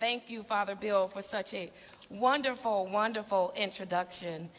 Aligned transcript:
Thank 0.00 0.30
you, 0.30 0.42
Father 0.42 0.74
Bill, 0.74 1.08
for 1.08 1.22
such 1.22 1.54
a 1.54 1.70
wonderful, 2.10 2.86
wonderful 2.86 3.52
introduction. 3.56 4.50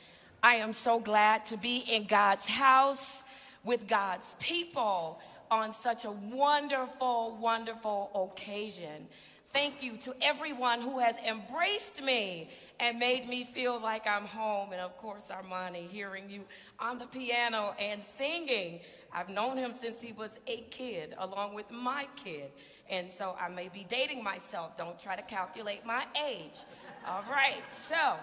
I 0.41 0.55
am 0.55 0.73
so 0.73 0.99
glad 0.99 1.45
to 1.45 1.57
be 1.57 1.77
in 1.77 2.05
God's 2.05 2.45
house 2.45 3.23
with 3.63 3.87
God's 3.87 4.35
people 4.39 5.19
on 5.49 5.73
such 5.73 6.05
a 6.05 6.11
wonderful, 6.11 7.37
wonderful 7.39 8.31
occasion. 8.33 9.07
Thank 9.53 9.81
you 9.81 9.97
to 9.97 10.13
everyone 10.21 10.81
who 10.81 10.99
has 10.99 11.15
embraced 11.17 12.03
me 12.03 12.49
and 12.79 12.99
made 12.99 13.27
me 13.27 13.45
feel 13.45 13.81
like 13.81 14.05
I'm 14.05 14.25
home. 14.25 14.71
And 14.71 14.81
of 14.81 14.97
course, 14.97 15.31
Armani, 15.31 15.89
hearing 15.89 16.29
you 16.29 16.43
on 16.79 16.99
the 16.99 17.07
piano 17.07 17.73
and 17.79 18.03
singing. 18.03 18.81
I've 19.13 19.30
known 19.30 19.57
him 19.57 19.73
since 19.73 20.02
he 20.02 20.11
was 20.11 20.38
a 20.47 20.57
kid, 20.69 21.16
along 21.17 21.53
with 21.53 21.72
my 21.72 22.07
kid. 22.16 22.52
And 22.89 23.11
so 23.11 23.35
I 23.39 23.47
may 23.47 23.69
be 23.69 23.85
dating 23.89 24.23
myself. 24.23 24.77
Don't 24.77 24.99
try 24.99 25.16
to 25.16 25.23
calculate 25.23 25.85
my 25.85 26.05
age. 26.27 26.59
All 27.07 27.23
right. 27.29 27.61
So 27.72 28.17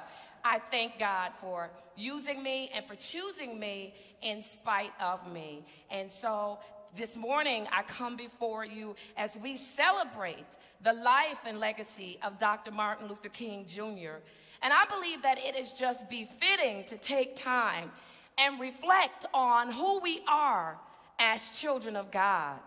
I 0.45 0.59
thank 0.71 0.99
God 0.99 1.33
for 1.41 1.71
using 1.97 2.43
me 2.43 2.71
and 2.75 2.85
for 2.87 2.97
choosing 2.97 3.59
me 3.59 3.95
in 4.21 4.43
spite 4.43 4.93
of 5.01 5.31
me. 5.33 5.65
And 5.91 6.13
so 6.13 6.59
this 6.97 7.17
morning, 7.17 7.67
I 7.73 7.83
come 7.83 8.17
before 8.17 8.65
you 8.65 8.95
as 9.17 9.37
we 9.43 9.57
celebrate 9.57 10.47
the 10.83 10.93
life 10.93 11.41
and 11.47 11.59
legacy 11.59 12.19
of 12.23 12.39
Dr. 12.39 12.71
Martin 12.71 13.09
Luther 13.09 13.29
King 13.29 13.67
Jr. 13.67 14.21
And 14.63 14.73
I 14.73 14.85
believe 14.89 15.23
that 15.23 15.39
it 15.39 15.57
is 15.57 15.73
just 15.73 16.09
befitting 16.09 16.85
to 16.85 16.97
take 16.97 17.37
time 17.37 17.91
and 18.39 18.61
reflect 18.61 19.27
on 19.35 19.73
who 19.73 20.01
we 20.01 20.23
are 20.29 20.79
as 21.19 21.51
children 21.51 21.97
of 21.97 22.11
God. 22.11 22.59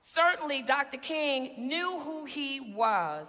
Certainly, 0.00 0.62
Dr. 0.62 0.96
King 0.96 1.68
knew 1.68 2.00
who 2.00 2.24
he 2.24 2.60
was. 2.74 3.28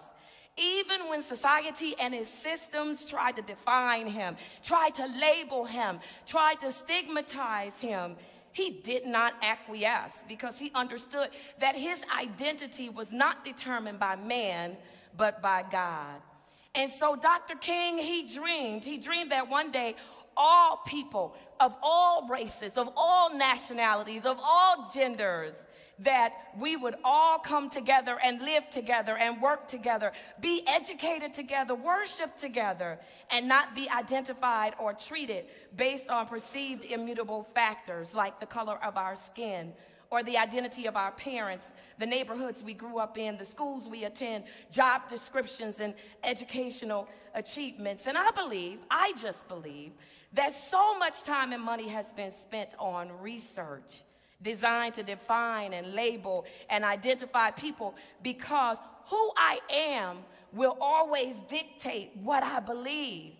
Even 0.58 1.08
when 1.08 1.22
society 1.22 1.95
and 2.00 2.14
its 2.14 2.30
systems 2.30 3.06
tried 3.06 3.36
to 3.38 3.42
define 3.42 4.08
him, 4.08 4.36
tried 4.64 4.95
to 4.95 5.08
label 5.19 5.66
him, 5.66 6.00
tried 6.25 6.59
to 6.62 6.72
stigmatize 6.72 7.80
him, 7.80 8.16
he 8.54 8.82
did 8.84 9.06
not 9.06 9.34
acquiesce 9.42 10.24
because 10.28 10.60
he 10.60 10.72
understood 10.76 11.30
that 11.60 11.76
his 11.76 12.04
identity 12.18 12.90
was 12.90 13.12
not 13.12 13.44
determined 13.44 14.00
by 14.00 14.16
man, 14.16 14.78
but 15.16 15.42
by 15.42 15.64
God. 15.70 16.22
And 16.74 16.90
so 16.90 17.16
Dr. 17.16 17.56
King, 17.56 17.98
he 17.98 18.28
dreamed, 18.28 18.86
he 18.86 18.98
dreamed 18.98 19.32
that 19.32 19.50
one 19.50 19.72
day 19.72 19.96
all 20.38 20.78
people 20.86 21.36
of 21.60 21.76
all 21.84 22.28
races, 22.28 22.78
of 22.78 22.90
all 22.96 23.36
nationalities, 23.36 24.26
of 24.26 24.40
all 24.42 24.90
genders, 24.94 25.54
that 26.04 26.34
we 26.58 26.76
would 26.76 26.96
all 27.04 27.40
come 27.40 27.70
together 27.70 28.18
and 28.24 28.42
live 28.42 28.70
together 28.70 29.18
and 29.18 29.42
work 29.42 29.68
together, 29.68 30.12
be 30.40 30.64
educated 30.68 31.34
together, 31.34 31.75
worship 31.75 32.36
together, 32.36 33.00
and 33.30 33.48
not 33.48 33.75
be 33.75 33.90
identified 33.90 34.74
or 34.80 34.94
treated 34.94 35.46
based 35.75 36.09
on 36.09 36.28
perceived 36.28 36.84
immutable 36.86 37.48
factors 37.53 38.14
like 38.14 38.40
the 38.40 38.46
color 38.46 38.78
of 38.84 38.98
our 38.98 39.16
skin 39.16 39.74
or 40.09 40.24
the 40.24 40.38
identity 40.38 40.88
of 40.88 40.98
our 40.98 41.12
parents, 41.12 41.72
the 41.98 42.06
neighborhoods 42.06 42.62
we 42.62 42.74
grew 42.74 43.00
up 43.00 43.18
in, 43.18 43.38
the 43.38 43.46
schools 43.46 43.88
we 43.88 44.04
attend, 44.04 44.44
job 44.70 45.08
descriptions, 45.09 45.80
and 45.80 45.94
educational 46.24 47.08
achievements. 47.34 48.08
And 48.08 48.18
I 48.18 48.30
believe, 48.31 48.80
I 48.90 49.14
just 49.22 49.48
believe, 49.48 49.94
that 50.34 50.54
so 50.54 50.98
much 50.98 51.24
time 51.24 51.54
and 51.54 51.64
money 51.64 51.88
has 51.88 52.12
been 52.12 52.34
spent 52.34 52.75
on 52.78 53.09
research 53.22 54.04
designed 54.41 54.96
to 54.96 55.03
define 55.03 55.74
and 55.74 55.94
label 55.94 56.46
and 56.69 56.84
identify 56.84 57.52
people 57.52 57.96
because 58.24 58.78
who 59.07 59.31
I 59.38 59.59
am 59.69 60.19
will 60.53 60.78
always 60.79 61.35
dictate 61.50 62.12
what 62.16 62.44
I 62.44 62.59
believe. 62.59 63.34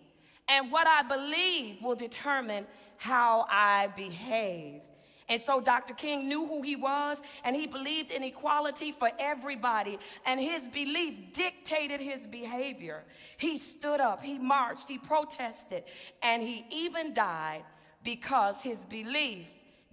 And 0.48 0.70
what 0.70 0.86
I 0.86 1.02
believe 1.02 1.82
will 1.82 1.94
determine 1.94 2.66
how 2.96 3.46
I 3.48 3.88
behave. 3.96 4.82
And 5.28 5.40
so 5.40 5.60
Dr. 5.60 5.94
King 5.94 6.28
knew 6.28 6.46
who 6.46 6.62
he 6.62 6.76
was, 6.76 7.22
and 7.44 7.56
he 7.56 7.66
believed 7.66 8.10
in 8.10 8.22
equality 8.22 8.92
for 8.92 9.10
everybody, 9.18 9.98
and 10.26 10.38
his 10.38 10.64
belief 10.64 11.32
dictated 11.32 12.00
his 12.00 12.26
behavior. 12.26 13.04
He 13.38 13.56
stood 13.56 14.00
up, 14.00 14.22
he 14.22 14.38
marched, 14.38 14.88
he 14.88 14.98
protested, 14.98 15.84
and 16.22 16.42
he 16.42 16.66
even 16.70 17.14
died 17.14 17.62
because 18.04 18.62
his 18.62 18.84
belief 18.84 19.46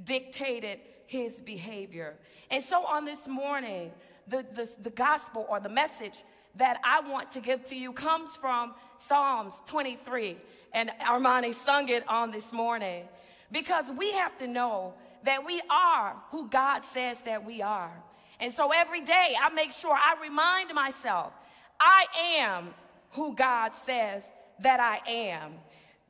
dictated 0.04 0.80
his 1.10 1.42
behavior. 1.42 2.16
And 2.52 2.64
so 2.64 2.86
on 2.86 3.04
this 3.04 3.28
morning, 3.28 3.92
the, 4.28 4.46
the, 4.54 4.70
the 4.84 4.92
gospel 4.92 5.48
or 5.50 5.60
the 5.60 5.68
message 5.68 6.24
that 6.56 6.80
I 6.84 7.00
want 7.00 7.32
to 7.32 7.40
give 7.40 7.64
to 7.66 7.76
you 7.76 7.94
comes 7.94 8.36
from 8.36 8.76
Psalms 9.00 9.56
23. 9.66 10.38
And 10.72 10.92
Armani 11.02 11.56
sung 11.56 11.90
it 11.90 12.08
on 12.08 12.30
this 12.30 12.54
morning. 12.54 13.06
Because 13.52 13.90
we 13.90 14.12
have 14.12 14.38
to 14.38 14.46
know 14.46 14.94
that 15.26 15.44
we 15.44 15.60
are 15.72 16.16
who 16.30 16.48
God 16.48 16.84
says 16.84 17.24
that 17.24 17.44
we 17.44 17.64
are. 17.64 17.92
And 18.40 18.54
so 18.54 18.72
every 18.72 19.02
day 19.02 19.36
I 19.42 19.50
make 19.50 19.72
sure 19.72 19.96
I 19.96 20.14
remind 20.22 20.72
myself, 20.76 21.34
I 21.80 22.06
am 22.38 22.70
who 23.14 23.36
God 23.36 23.74
says 23.74 24.32
that 24.60 24.80
I 24.80 25.02
am. 25.10 25.54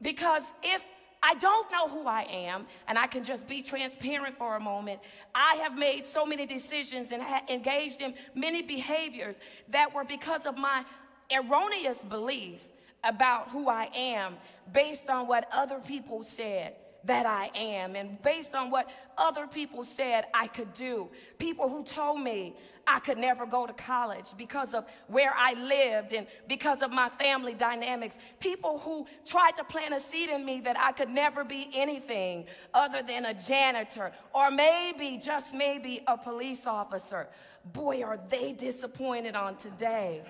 Because 0.01 0.43
if 0.61 0.83
I 1.21 1.33
don't 1.35 1.69
know 1.71 1.89
who 1.89 2.07
I 2.07 2.23
am, 2.23 2.65
and 2.87 2.97
I 2.97 3.07
can 3.07 3.23
just 3.23 3.47
be 3.47 3.61
transparent 3.61 4.37
for 4.37 4.55
a 4.55 4.59
moment. 4.59 5.01
I 5.35 5.55
have 5.55 5.77
made 5.77 6.05
so 6.05 6.25
many 6.25 6.45
decisions 6.45 7.11
and 7.11 7.21
engaged 7.49 8.01
in 8.01 8.13
many 8.35 8.61
behaviors 8.61 9.39
that 9.69 9.93
were 9.93 10.05
because 10.05 10.45
of 10.45 10.57
my 10.57 10.85
erroneous 11.31 11.99
belief 11.99 12.61
about 13.03 13.49
who 13.49 13.69
I 13.69 13.89
am 13.95 14.35
based 14.73 15.09
on 15.09 15.27
what 15.27 15.47
other 15.53 15.79
people 15.79 16.23
said 16.23 16.75
that 17.05 17.25
I 17.25 17.49
am 17.55 17.95
and 17.95 18.21
based 18.21 18.55
on 18.55 18.69
what 18.69 18.89
other 19.17 19.47
people 19.47 19.83
said 19.83 20.25
I 20.33 20.47
could 20.47 20.73
do. 20.73 21.09
People 21.37 21.69
who 21.69 21.83
told 21.83 22.21
me 22.21 22.55
I 22.89 22.99
could 22.99 23.19
never 23.19 23.45
go 23.45 23.67
to 23.67 23.73
college 23.73 24.33
because 24.35 24.73
of 24.73 24.85
where 25.07 25.31
I 25.35 25.53
lived 25.53 26.11
and 26.11 26.25
because 26.47 26.81
of 26.81 26.89
my 26.89 27.09
family 27.09 27.53
dynamics. 27.53 28.17
People 28.39 28.79
who 28.79 29.05
tried 29.27 29.51
to 29.57 29.63
plant 29.63 29.93
a 29.93 29.99
seed 29.99 30.29
in 30.29 30.43
me 30.43 30.59
that 30.61 30.77
I 30.77 30.91
could 30.91 31.09
never 31.09 31.43
be 31.43 31.69
anything 31.73 32.45
other 32.73 33.03
than 33.03 33.25
a 33.25 33.33
janitor 33.35 34.11
or 34.33 34.49
maybe, 34.49 35.19
just 35.23 35.53
maybe, 35.53 36.01
a 36.07 36.17
police 36.17 36.65
officer. 36.65 37.27
Boy, 37.73 38.01
are 38.01 38.19
they 38.29 38.53
disappointed 38.53 39.35
on 39.35 39.57
today. 39.57 40.23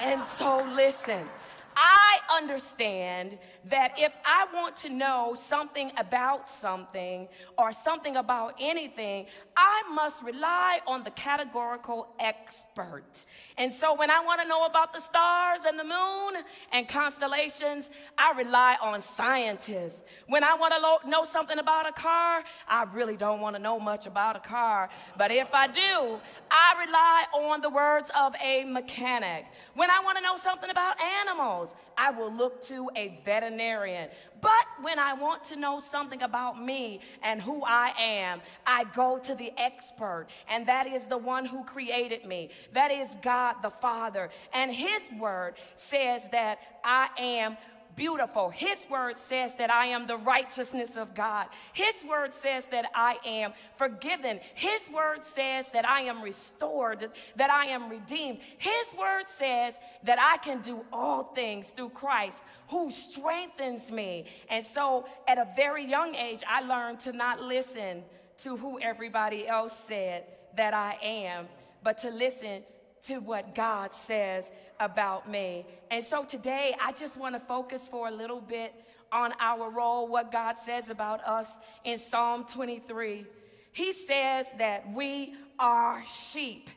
And 0.00 0.22
so, 0.22 0.64
listen. 0.74 1.28
I 1.76 2.20
understand 2.34 3.38
that 3.66 3.92
if 3.98 4.12
I 4.24 4.46
want 4.54 4.76
to 4.78 4.88
know 4.88 5.36
something 5.38 5.92
about 5.98 6.48
something 6.48 7.28
or 7.58 7.72
something 7.72 8.16
about 8.16 8.54
anything, 8.58 9.26
I 9.56 9.82
must 9.92 10.22
rely 10.22 10.80
on 10.86 11.04
the 11.04 11.10
categorical 11.10 12.08
expert. 12.18 13.24
And 13.58 13.72
so 13.72 13.94
when 13.94 14.10
I 14.10 14.20
want 14.20 14.40
to 14.40 14.48
know 14.48 14.64
about 14.64 14.94
the 14.94 15.00
stars 15.00 15.62
and 15.66 15.78
the 15.78 15.84
moon 15.84 16.42
and 16.72 16.88
constellations, 16.88 17.90
I 18.16 18.32
rely 18.36 18.76
on 18.80 19.02
scientists. 19.02 20.02
When 20.28 20.44
I 20.44 20.54
want 20.54 20.72
to 20.74 20.80
lo- 20.80 20.98
know 21.06 21.24
something 21.24 21.58
about 21.58 21.88
a 21.88 21.92
car, 21.92 22.42
I 22.68 22.84
really 22.84 23.16
don't 23.16 23.40
want 23.40 23.54
to 23.56 23.62
know 23.62 23.78
much 23.78 24.06
about 24.06 24.36
a 24.36 24.40
car. 24.40 24.88
But 25.18 25.30
if 25.30 25.52
I 25.52 25.66
do, 25.66 26.20
I 26.50 26.84
rely 26.86 27.24
on 27.34 27.60
the 27.60 27.70
words 27.70 28.10
of 28.16 28.34
a 28.42 28.64
mechanic. 28.64 29.46
When 29.74 29.90
I 29.90 30.00
want 30.00 30.16
to 30.18 30.22
know 30.22 30.36
something 30.36 30.70
about 30.70 30.96
animals, 31.00 31.65
I 31.96 32.10
will 32.10 32.32
look 32.32 32.62
to 32.64 32.90
a 32.96 33.20
veterinarian. 33.24 34.10
But 34.40 34.66
when 34.82 34.98
I 34.98 35.14
want 35.14 35.44
to 35.44 35.56
know 35.56 35.80
something 35.80 36.22
about 36.22 36.62
me 36.62 37.00
and 37.22 37.40
who 37.40 37.62
I 37.64 37.92
am, 37.98 38.42
I 38.66 38.84
go 38.84 39.18
to 39.18 39.34
the 39.34 39.52
expert, 39.56 40.26
and 40.48 40.66
that 40.66 40.86
is 40.86 41.06
the 41.06 41.16
one 41.16 41.46
who 41.46 41.64
created 41.64 42.24
me. 42.26 42.50
That 42.72 42.90
is 42.90 43.16
God 43.22 43.56
the 43.62 43.70
Father. 43.70 44.30
And 44.52 44.72
His 44.72 45.02
word 45.18 45.54
says 45.76 46.28
that 46.30 46.58
I 46.84 47.08
am 47.18 47.56
beautiful. 47.96 48.50
His 48.50 48.86
word 48.90 49.18
says 49.18 49.56
that 49.56 49.70
I 49.70 49.86
am 49.86 50.06
the 50.06 50.18
righteousness 50.18 50.96
of 50.96 51.14
God. 51.14 51.46
His 51.72 52.04
word 52.08 52.34
says 52.34 52.66
that 52.66 52.90
I 52.94 53.16
am 53.24 53.54
forgiven. 53.76 54.38
His 54.54 54.88
word 54.90 55.24
says 55.24 55.70
that 55.70 55.88
I 55.88 56.02
am 56.02 56.22
restored, 56.22 57.10
that 57.36 57.50
I 57.50 57.66
am 57.66 57.88
redeemed. 57.88 58.38
His 58.58 58.94
word 58.96 59.28
says 59.28 59.74
that 60.04 60.18
I 60.20 60.36
can 60.38 60.60
do 60.60 60.84
all 60.92 61.24
things 61.34 61.70
through 61.70 61.90
Christ 61.90 62.44
who 62.68 62.90
strengthens 62.90 63.90
me. 63.90 64.26
And 64.50 64.64
so 64.64 65.06
at 65.26 65.38
a 65.38 65.48
very 65.56 65.84
young 65.84 66.14
age, 66.14 66.42
I 66.46 66.60
learned 66.60 67.00
to 67.00 67.12
not 67.12 67.42
listen 67.42 68.04
to 68.42 68.56
who 68.56 68.78
everybody 68.80 69.48
else 69.48 69.76
said 69.76 70.24
that 70.56 70.74
I 70.74 70.98
am, 71.02 71.48
but 71.82 71.98
to 71.98 72.10
listen 72.10 72.62
to 73.06 73.18
what 73.18 73.54
God 73.54 73.92
says 73.92 74.50
about 74.80 75.30
me. 75.30 75.66
And 75.90 76.04
so 76.04 76.24
today, 76.24 76.74
I 76.80 76.92
just 76.92 77.16
want 77.16 77.34
to 77.34 77.40
focus 77.40 77.88
for 77.88 78.08
a 78.08 78.10
little 78.10 78.40
bit 78.40 78.74
on 79.12 79.32
our 79.40 79.70
role, 79.70 80.08
what 80.08 80.32
God 80.32 80.56
says 80.56 80.90
about 80.90 81.24
us 81.24 81.48
in 81.84 81.98
Psalm 81.98 82.44
23. 82.44 83.26
He 83.72 83.92
says 83.92 84.46
that 84.58 84.92
we 84.92 85.34
are 85.58 86.02
sheep. 86.06 86.70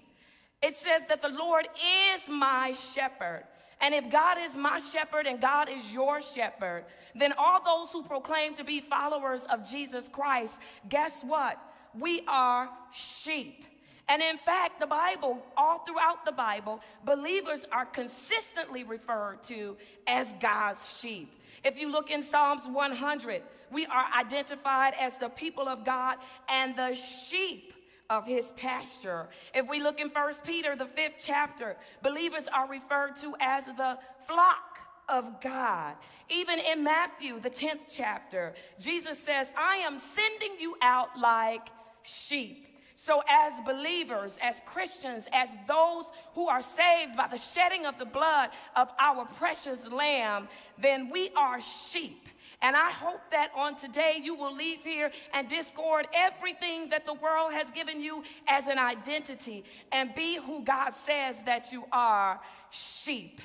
It 0.61 0.75
says 0.75 1.03
that 1.07 1.21
the 1.21 1.29
Lord 1.29 1.67
is 2.13 2.27
my 2.27 2.73
shepherd. 2.73 3.43
And 3.81 3.95
if 3.95 4.11
God 4.11 4.37
is 4.37 4.55
my 4.55 4.79
shepherd 4.79 5.25
and 5.25 5.39
God 5.39 5.69
is 5.69 5.93
your 5.93 6.21
shepherd, 6.21 6.83
then 7.15 7.33
all 7.37 7.63
those 7.63 7.91
who 7.91 8.03
proclaim 8.03 8.53
to 8.55 8.63
be 8.63 8.81
followers 8.81 9.45
of 9.45 9.69
Jesus 9.69 10.09
Christ, 10.09 10.59
guess 10.89 11.23
what? 11.23 11.57
We 11.97 12.21
are 12.27 12.69
sheep. 12.91 13.63
And 14.09 14.23
in 14.23 14.38
fact, 14.38 14.79
the 14.79 14.88
Bible, 14.88 15.38
all 15.56 15.79
throughout 15.85 16.25
the 16.25 16.31
Bible, 16.31 16.81
believers 17.06 17.65
are 17.71 17.85
consistently 17.85 18.83
referred 18.83 19.44
to 19.44 19.77
as 20.07 20.33
God's 20.41 21.00
sheep. 21.00 21.35
If 21.63 21.77
you 21.77 21.91
look 21.91 22.09
in 22.09 22.23
Psalms 22.23 22.65
100, 22.65 23.44
we 23.71 23.85
are 23.85 24.06
identified 24.17 24.95
as 25.00 25.15
the 25.17 25.29
people 25.29 25.69
of 25.69 25.85
God 25.85 26.17
and 26.50 26.75
the 26.75 26.95
sheep 26.95 27.73
of 28.09 28.25
his 28.25 28.51
pasture. 28.53 29.27
If 29.53 29.67
we 29.69 29.79
look 29.81 30.00
in 30.00 30.09
First 30.09 30.44
Peter, 30.44 30.75
the 30.75 30.88
fifth 30.88 31.23
chapter, 31.23 31.77
believers 32.01 32.47
are 32.47 32.67
referred 32.67 33.15
to 33.17 33.35
as 33.39 33.65
the 33.65 34.00
flock 34.27 34.79
of 35.07 35.39
God. 35.41 35.95
Even 36.29 36.59
in 36.59 36.83
Matthew, 36.83 37.39
the 37.39 37.50
10th 37.50 37.94
chapter, 37.95 38.53
Jesus 38.79 39.19
says, 39.19 39.51
I 39.55 39.77
am 39.77 40.00
sending 40.00 40.59
you 40.59 40.75
out 40.81 41.19
like 41.19 41.69
sheep. 42.03 42.69
So, 43.01 43.24
as 43.30 43.54
believers, 43.62 44.38
as 44.42 44.62
Christians, 44.66 45.25
as 45.31 45.48
those 45.69 46.12
who 46.36 46.50
are 46.50 46.62
saved 46.62 47.16
by 47.16 47.30
the 47.30 47.38
shedding 47.38 47.86
of 47.86 47.98
the 47.98 48.04
blood 48.04 48.50
of 48.75 48.90
our 49.00 49.24
precious 49.24 49.88
Lamb, 49.88 50.50
then 50.78 51.10
we 51.10 51.30
are 51.30 51.62
sheep. 51.62 52.28
And 52.62 52.75
I 52.75 52.92
hope 52.92 53.22
that 53.31 53.51
on 53.56 53.78
today 53.78 54.19
you 54.22 54.36
will 54.36 54.54
leave 54.54 54.81
here 54.84 55.12
and 55.34 55.48
discard 55.48 56.10
everything 56.13 56.90
that 56.90 57.06
the 57.06 57.13
world 57.13 57.54
has 57.54 57.72
given 57.72 58.01
you 58.01 58.22
as 58.50 58.68
an 58.68 58.78
identity 58.78 59.63
and 59.94 60.13
be 60.13 60.36
who 60.36 60.62
God 60.66 60.90
says 60.90 61.42
that 61.44 61.72
you 61.72 61.86
are 61.94 62.42
sheep. 62.69 63.40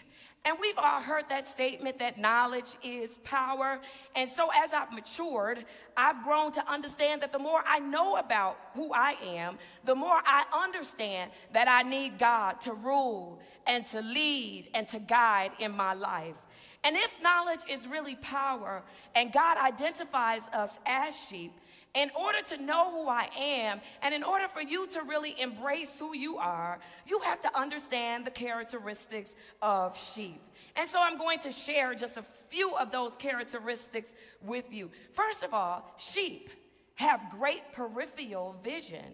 And 0.47 0.59
we've 0.61 0.77
all 0.77 1.01
heard 1.01 1.25
that 1.31 1.47
statement 1.47 1.99
that 2.01 2.19
knowledge 2.19 2.75
is 2.83 3.17
power. 3.25 3.81
And 4.15 4.29
so 4.29 4.49
as 4.55 4.75
I've 4.75 4.93
matured, 4.93 5.65
I've 5.97 6.23
grown 6.23 6.53
to 6.53 6.71
understand 6.71 7.23
that 7.23 7.33
the 7.33 7.39
more 7.39 7.63
I 7.67 7.79
know 7.79 8.17
about 8.17 8.59
who 8.75 8.93
I 8.93 9.17
am, 9.25 9.59
the 9.87 9.95
more 9.95 10.21
I 10.25 10.45
understand 10.53 11.31
that 11.55 11.67
I 11.67 11.83
need 11.83 12.19
God 12.19 12.61
to 12.63 12.75
rule 12.75 13.41
and 13.67 13.87
to 13.87 14.03
lead 14.03 14.69
and 14.75 14.87
to 14.89 14.99
guide 14.99 15.53
in 15.61 15.73
my 15.73 15.95
life. 15.95 16.37
And 16.85 16.95
if 16.95 17.15
knowledge 17.23 17.63
is 17.71 17.89
really 17.89 18.17
power 18.17 18.83
and 19.15 19.33
God 19.33 19.57
identifies 19.57 20.47
us 20.49 20.79
as 20.85 21.17
sheep, 21.17 21.59
in 21.95 22.11
order 22.17 22.43
to 22.43 22.57
know 22.57 22.91
who 22.91 23.09
I 23.09 23.29
am 23.39 23.81
and 24.03 24.13
in 24.13 24.23
order 24.23 24.49
for 24.49 24.61
you 24.61 24.87
to 24.89 25.03
really 25.03 25.41
embrace 25.41 25.99
who 25.99 26.15
you 26.15 26.39
are, 26.39 26.79
you 27.07 27.21
have 27.21 27.41
to 27.43 27.59
understand 27.59 28.27
the 28.27 28.31
characteristics 28.31 29.35
of 29.63 29.99
sheep. 29.99 30.41
And 30.77 30.89
so 30.89 31.01
I'm 31.01 31.19
going 31.19 31.39
to 31.41 31.53
share 31.53 31.95
just 31.95 32.17
a 32.17 32.25
few 32.49 32.75
of 32.75 32.91
those 32.91 33.17
characteristics 33.17 34.13
with 34.43 34.65
you. 34.73 34.91
First 35.13 35.45
of 35.45 35.55
all, 35.55 35.95
sheep 35.99 36.51
have 36.97 37.21
great 37.31 37.73
peripheral 37.73 38.57
vision, 38.65 39.05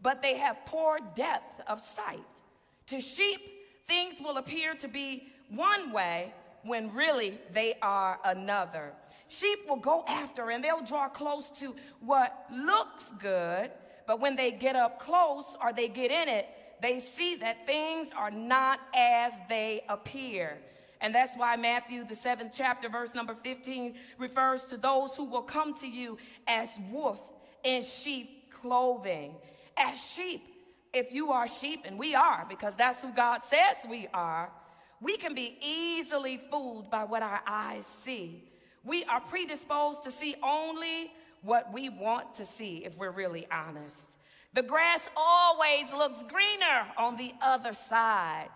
but 0.00 0.22
they 0.22 0.38
have 0.38 0.56
poor 0.64 0.98
depth 1.14 1.60
of 1.66 1.80
sight. 1.80 2.20
To 2.86 3.00
sheep, 3.00 3.40
things 3.86 4.18
will 4.20 4.38
appear 4.38 4.74
to 4.76 4.88
be 4.88 5.28
one 5.50 5.92
way 5.92 6.32
when 6.62 6.94
really 6.94 7.38
they 7.52 7.74
are 7.82 8.18
another. 8.24 8.92
Sheep 9.30 9.60
will 9.68 9.76
go 9.76 10.04
after 10.08 10.50
and 10.50 10.62
they'll 10.62 10.82
draw 10.82 11.08
close 11.08 11.50
to 11.60 11.76
what 12.00 12.46
looks 12.52 13.12
good, 13.20 13.70
but 14.04 14.18
when 14.18 14.34
they 14.34 14.50
get 14.50 14.74
up 14.74 14.98
close 14.98 15.56
or 15.62 15.72
they 15.72 15.86
get 15.86 16.10
in 16.10 16.28
it, 16.28 16.48
they 16.82 16.98
see 16.98 17.36
that 17.36 17.64
things 17.64 18.10
are 18.16 18.32
not 18.32 18.80
as 18.92 19.34
they 19.48 19.84
appear. 19.88 20.58
And 21.00 21.14
that's 21.14 21.36
why 21.36 21.54
Matthew, 21.54 22.04
the 22.04 22.16
seventh 22.16 22.52
chapter, 22.56 22.88
verse 22.88 23.14
number 23.14 23.36
15, 23.44 23.94
refers 24.18 24.64
to 24.64 24.76
those 24.76 25.14
who 25.14 25.26
will 25.26 25.42
come 25.42 25.74
to 25.74 25.86
you 25.86 26.18
as 26.48 26.76
wolf 26.90 27.20
in 27.62 27.84
sheep 27.84 28.52
clothing. 28.60 29.36
As 29.78 30.02
sheep, 30.02 30.42
if 30.92 31.12
you 31.12 31.30
are 31.30 31.46
sheep, 31.46 31.84
and 31.84 31.96
we 31.96 32.16
are, 32.16 32.44
because 32.48 32.74
that's 32.74 33.00
who 33.00 33.12
God 33.12 33.44
says 33.44 33.76
we 33.88 34.08
are, 34.12 34.50
we 35.00 35.16
can 35.16 35.36
be 35.36 35.56
easily 35.62 36.40
fooled 36.50 36.90
by 36.90 37.04
what 37.04 37.22
our 37.22 37.40
eyes 37.46 37.86
see. 37.86 38.49
We 38.84 39.04
are 39.04 39.20
predisposed 39.20 40.02
to 40.04 40.10
see 40.10 40.34
only 40.42 41.12
what 41.42 41.72
we 41.72 41.88
want 41.88 42.34
to 42.34 42.44
see 42.44 42.84
if 42.84 42.96
we're 42.96 43.10
really 43.10 43.46
honest. 43.50 44.18
The 44.52 44.62
grass 44.62 45.08
always 45.16 45.92
looks 45.92 46.22
greener 46.24 46.86
on 46.98 47.16
the 47.16 47.32
other 47.40 47.72
side. 47.72 48.48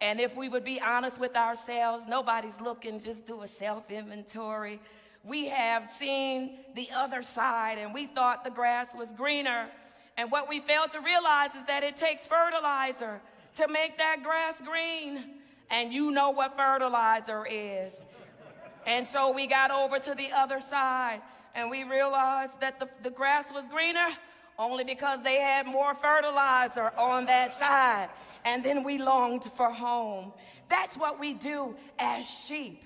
And 0.00 0.18
if 0.20 0.36
we 0.36 0.48
would 0.48 0.64
be 0.64 0.80
honest 0.80 1.20
with 1.20 1.36
ourselves, 1.36 2.06
nobody's 2.08 2.60
looking, 2.60 3.00
just 3.00 3.26
do 3.26 3.42
a 3.42 3.46
self 3.46 3.90
inventory. 3.90 4.80
We 5.24 5.48
have 5.48 5.88
seen 5.88 6.58
the 6.74 6.88
other 6.96 7.22
side 7.22 7.78
and 7.78 7.94
we 7.94 8.06
thought 8.06 8.42
the 8.42 8.50
grass 8.50 8.88
was 8.96 9.12
greener. 9.12 9.68
And 10.16 10.30
what 10.30 10.48
we 10.48 10.60
fail 10.60 10.88
to 10.88 11.00
realize 11.00 11.54
is 11.54 11.64
that 11.66 11.84
it 11.84 11.96
takes 11.96 12.26
fertilizer 12.26 13.20
to 13.56 13.68
make 13.68 13.98
that 13.98 14.22
grass 14.22 14.60
green. 14.60 15.36
And 15.70 15.92
you 15.92 16.10
know 16.10 16.30
what 16.30 16.56
fertilizer 16.56 17.46
is. 17.48 18.04
And 18.86 19.06
so 19.06 19.32
we 19.32 19.46
got 19.46 19.70
over 19.70 19.98
to 19.98 20.14
the 20.14 20.30
other 20.32 20.60
side 20.60 21.20
and 21.54 21.70
we 21.70 21.84
realized 21.84 22.60
that 22.60 22.80
the, 22.80 22.88
the 23.02 23.10
grass 23.10 23.52
was 23.52 23.66
greener 23.66 24.08
only 24.58 24.84
because 24.84 25.22
they 25.22 25.36
had 25.36 25.66
more 25.66 25.94
fertilizer 25.94 26.92
on 26.96 27.26
that 27.26 27.52
side. 27.52 28.08
And 28.44 28.64
then 28.64 28.84
we 28.84 28.98
longed 28.98 29.44
for 29.44 29.70
home. 29.70 30.32
That's 30.68 30.96
what 30.96 31.20
we 31.20 31.32
do 31.34 31.76
as 31.98 32.28
sheep. 32.28 32.82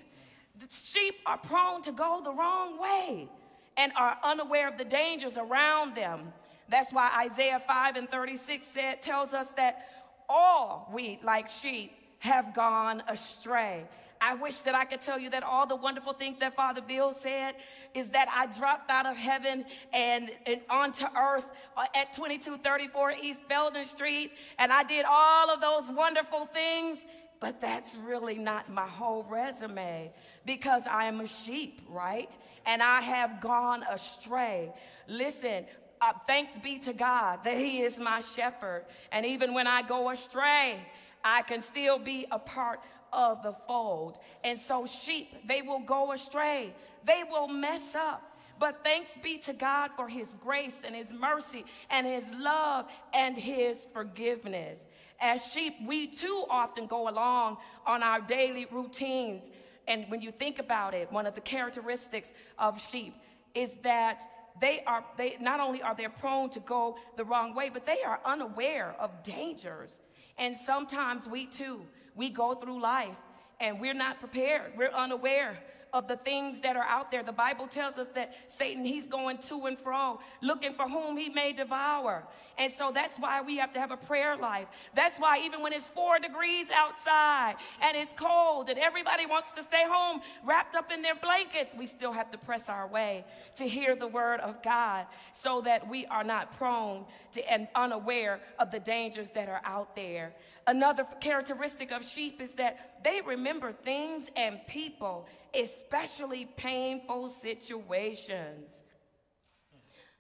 The 0.59 0.67
sheep 0.71 1.15
are 1.27 1.39
prone 1.39 1.83
to 1.83 1.93
go 1.93 2.21
the 2.25 2.33
wrong 2.33 2.79
way 2.79 3.29
and 3.77 3.93
are 3.97 4.19
unaware 4.25 4.69
of 4.69 4.79
the 4.79 4.85
dangers 4.85 5.37
around 5.37 5.95
them. 5.95 6.33
That's 6.69 6.93
why 6.93 7.27
Isaiah 7.27 7.61
5 7.61 7.97
and 7.97 8.11
36 8.11 8.67
said, 8.67 9.03
tells 9.03 9.33
us 9.33 9.49
that 9.57 9.89
all 10.29 10.91
we, 10.93 11.21
like 11.23 11.49
sheep, 11.49 11.93
have 12.19 12.55
gone 12.55 13.03
astray. 13.09 13.85
I 14.21 14.35
wish 14.35 14.59
that 14.61 14.75
I 14.75 14.85
could 14.85 15.01
tell 15.01 15.19
you 15.19 15.31
that 15.31 15.43
all 15.43 15.67
the 15.67 15.77
wonderful 15.77 16.13
things 16.13 16.39
that 16.39 16.55
Father 16.57 16.81
Bill 16.81 17.13
said 17.13 17.55
is 17.95 18.09
that 18.11 18.29
I 18.33 18.47
dropped 18.57 18.91
out 18.91 19.07
of 19.07 19.17
heaven 19.17 19.65
and, 19.93 20.31
and 20.47 20.61
onto 20.69 21.05
earth 21.17 21.47
at 21.95 22.15
2234 22.15 23.15
East 23.23 23.49
Belden 23.49 23.85
Street, 23.85 24.33
and 24.59 24.73
I 24.73 24.83
did 24.83 25.05
all 25.09 25.51
of 25.51 25.61
those 25.61 25.91
wonderful 25.91 26.47
things. 26.47 26.99
But 27.39 27.61
that's 27.61 27.97
really 27.97 28.39
not 28.39 28.71
my 28.71 28.87
whole 28.87 29.25
resume 29.25 30.11
because 30.47 30.85
I 30.91 31.05
am 31.05 31.21
a 31.21 31.29
sheep, 31.29 31.83
right? 31.89 32.35
And 32.65 32.83
I 32.83 33.03
have 33.03 33.43
gone 33.43 33.83
astray. 33.91 34.73
Listen, 35.07 35.67
uh, 36.01 36.13
thanks 36.27 36.59
be 36.59 36.79
to 36.81 36.93
God 36.93 37.45
that 37.45 37.57
He 37.57 37.81
is 37.81 37.99
my 37.99 38.21
shepherd. 38.21 38.87
And 39.13 39.27
even 39.27 39.53
when 39.53 39.67
I 39.67 39.83
go 39.83 40.11
astray, 40.11 40.79
I 41.23 41.43
can 41.43 41.61
still 41.61 41.99
be 41.99 42.27
a 42.31 42.39
part 42.39 42.81
of 43.13 43.43
the 43.43 43.53
fold. 43.53 44.19
And 44.45 44.59
so 44.59 44.87
sheep, 44.87 45.47
they 45.47 45.63
will 45.63 45.81
go 45.81 46.13
astray. 46.13 46.75
They 47.05 47.23
will 47.31 47.49
mess 47.49 47.95
up. 47.95 48.37
But 48.59 48.83
thanks 48.83 49.19
be 49.23 49.39
to 49.39 49.53
God 49.53 49.91
for 49.97 50.09
his 50.09 50.35
grace 50.35 50.81
and 50.85 50.95
his 50.95 51.13
mercy 51.13 51.65
and 51.91 52.07
his 52.07 52.25
love 52.39 52.87
and 53.13 53.37
his 53.37 53.87
forgiveness. 53.93 54.87
As 55.21 55.53
sheep, 55.53 55.75
we 55.87 56.07
too 56.07 56.45
often 56.49 56.87
go 56.87 57.09
along 57.09 57.59
on 57.87 58.03
our 58.03 58.21
daily 58.21 58.67
routines. 58.71 59.51
And 59.87 60.07
when 60.09 60.21
you 60.23 60.33
think 60.33 60.59
about 60.59 60.95
it, 60.95 61.13
one 61.13 61.27
of 61.27 61.35
the 61.35 61.41
characteristics 61.41 62.33
of 62.59 62.81
sheep 62.81 63.15
is 63.55 63.73
that 63.83 64.23
they 64.61 64.83
are 64.87 65.05
they 65.19 65.37
not 65.41 65.61
only 65.61 65.83
are 65.83 65.95
they 65.95 66.07
prone 66.09 66.51
to 66.51 66.61
go 66.61 66.97
the 67.17 67.25
wrong 67.25 67.55
way, 67.55 67.71
but 67.73 67.85
they 67.85 68.03
are 68.03 68.21
unaware 68.25 68.97
of 68.99 69.23
dangers. 69.23 69.99
And 70.39 70.57
sometimes 70.57 71.27
we 71.27 71.47
too 71.47 71.83
we 72.15 72.31
go 72.31 72.55
through 72.55 72.81
life 72.81 73.17
and 73.61 73.81
we're 73.81 73.95
not 73.95 74.21
prepared. 74.21 74.73
We're 74.77 74.91
unaware 74.91 75.59
of 75.93 76.09
the 76.09 76.17
things 76.17 76.61
that 76.61 76.77
are 76.77 76.85
out 76.85 77.11
there. 77.11 77.23
The 77.23 77.33
Bible 77.33 77.67
tells 77.67 77.99
us 77.99 78.09
that 78.15 78.35
Satan, 78.49 78.85
he's 78.85 79.07
going 79.07 79.39
to 79.39 79.67
and 79.67 79.79
fro, 79.79 80.21
looking 80.43 80.75
for 80.75 80.89
whom 80.89 81.17
he 81.17 81.29
may 81.29 81.53
devour. 81.53 82.25
And 82.59 82.73
so 82.73 82.91
that's 82.93 83.19
why 83.19 83.43
we 83.43 83.59
have 83.59 83.73
to 83.75 83.81
have 83.81 83.91
a 83.91 83.97
prayer 83.97 84.37
life. 84.37 84.67
That's 84.95 85.19
why 85.19 85.41
even 85.45 85.63
when 85.63 85.73
it's 85.73 85.87
four 85.89 86.19
degrees 86.19 86.69
outside 86.75 87.57
and 87.83 87.97
it's 87.97 88.15
cold 88.15 88.71
and 88.71 88.79
everybody 88.79 89.27
wants 89.27 89.53
to 89.53 89.63
stay 89.63 89.85
home 89.87 90.21
wrapped 90.45 90.75
up 90.75 90.91
in 90.91 91.03
their 91.03 91.15
blankets, 91.15 91.75
we 91.77 91.87
still 91.87 92.13
have 92.13 92.31
to 92.31 92.39
press 92.39 92.69
our 92.69 92.87
way 92.87 93.25
to 93.57 93.69
hear 93.69 93.95
the 93.95 94.07
word 94.07 94.41
of 94.41 94.63
God 94.63 95.07
so 95.33 95.61
that 95.63 95.89
we 95.89 96.07
are 96.07 96.25
not 96.25 96.57
prone 96.57 97.05
to 97.33 97.53
and 97.53 97.69
unaware 97.75 98.41
of 98.59 98.71
the 98.71 98.81
dangers 98.81 99.31
that 99.31 99.49
are 99.49 99.61
out 99.65 99.95
there. 99.95 100.33
Another 100.69 101.07
characteristic 101.21 101.93
of 101.93 102.05
sheep 102.05 102.43
is 102.43 102.55
that 102.55 103.03
they 103.05 103.21
remember 103.25 103.73
things 103.73 104.29
and 104.35 104.59
people, 104.67 105.29
especially 105.55 106.47
painful 106.57 107.29
situations. 107.29 108.83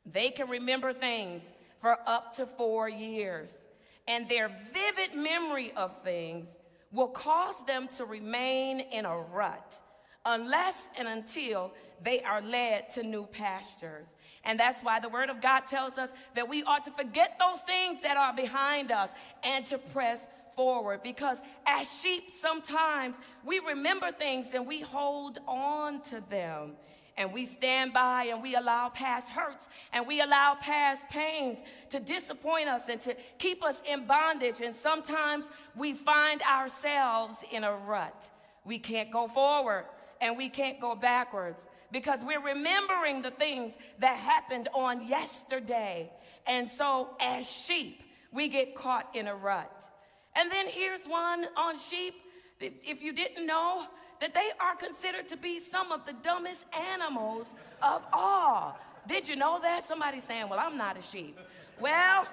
They 0.04 0.30
can 0.30 0.48
remember 0.48 0.92
things 0.92 1.52
for 1.80 1.98
up 2.06 2.34
to 2.36 2.46
four 2.46 2.88
years, 2.88 3.68
and 4.06 4.28
their 4.28 4.48
vivid 4.72 5.16
memory 5.16 5.72
of 5.76 6.02
things 6.04 6.58
will 6.92 7.08
cause 7.08 7.64
them 7.66 7.88
to 7.96 8.04
remain 8.04 8.78
in 8.80 9.04
a 9.04 9.18
rut 9.18 9.80
unless 10.26 10.90
and 10.98 11.06
until 11.06 11.72
they 12.02 12.20
are 12.22 12.42
led 12.42 12.90
to 12.90 13.02
new 13.02 13.26
pastures. 13.26 14.14
And 14.44 14.58
that's 14.58 14.82
why 14.82 15.00
the 15.00 15.08
Word 15.08 15.30
of 15.30 15.40
God 15.40 15.60
tells 15.60 15.98
us 15.98 16.10
that 16.34 16.48
we 16.48 16.62
ought 16.64 16.84
to 16.84 16.90
forget 16.90 17.38
those 17.38 17.60
things 17.62 18.02
that 18.02 18.16
are 18.16 18.34
behind 18.34 18.92
us 18.92 19.12
and 19.42 19.64
to 19.66 19.78
press 19.78 20.26
forward 20.56 21.02
because 21.02 21.42
as 21.66 21.88
sheep, 22.00 22.32
sometimes 22.32 23.16
we 23.44 23.60
remember 23.60 24.10
things 24.10 24.54
and 24.54 24.66
we 24.66 24.80
hold 24.80 25.38
on 25.46 26.02
to 26.04 26.22
them. 26.28 26.72
And 27.18 27.32
we 27.32 27.46
stand 27.46 27.94
by 27.94 28.24
and 28.24 28.42
we 28.42 28.56
allow 28.56 28.90
past 28.90 29.28
hurts 29.30 29.70
and 29.92 30.06
we 30.06 30.20
allow 30.20 30.54
past 30.60 31.08
pains 31.08 31.62
to 31.88 31.98
disappoint 31.98 32.68
us 32.68 32.90
and 32.90 33.00
to 33.02 33.16
keep 33.38 33.64
us 33.64 33.80
in 33.88 34.06
bondage. 34.06 34.60
And 34.60 34.76
sometimes 34.76 35.46
we 35.74 35.94
find 35.94 36.42
ourselves 36.42 37.42
in 37.50 37.64
a 37.64 37.74
rut. 37.74 38.30
We 38.66 38.78
can't 38.78 39.10
go 39.10 39.28
forward 39.28 39.86
and 40.20 40.36
we 40.36 40.50
can't 40.50 40.78
go 40.78 40.94
backwards 40.94 41.66
because 41.90 42.20
we're 42.22 42.42
remembering 42.42 43.22
the 43.22 43.30
things 43.30 43.78
that 44.00 44.18
happened 44.18 44.68
on 44.74 45.06
yesterday. 45.06 46.10
And 46.46 46.68
so, 46.68 47.16
as 47.18 47.48
sheep, 47.50 48.02
we 48.30 48.48
get 48.48 48.74
caught 48.74 49.08
in 49.14 49.26
a 49.26 49.34
rut. 49.34 49.90
And 50.36 50.50
then 50.50 50.66
here's 50.68 51.06
one 51.06 51.46
on 51.56 51.78
sheep. 51.78 52.14
If 52.60 53.02
you 53.02 53.12
didn't 53.12 53.46
know, 53.46 53.86
that 54.20 54.34
they 54.34 54.50
are 54.60 54.74
considered 54.74 55.28
to 55.28 55.36
be 55.36 55.58
some 55.58 55.92
of 55.92 56.06
the 56.06 56.14
dumbest 56.24 56.64
animals 56.72 57.54
of 57.82 58.02
all. 58.12 58.78
Did 59.06 59.28
you 59.28 59.36
know 59.36 59.58
that? 59.60 59.84
Somebody 59.84 60.20
saying, 60.20 60.48
Well, 60.48 60.58
I'm 60.58 60.76
not 60.76 60.98
a 60.98 61.02
sheep. 61.02 61.38
Well, 61.80 62.26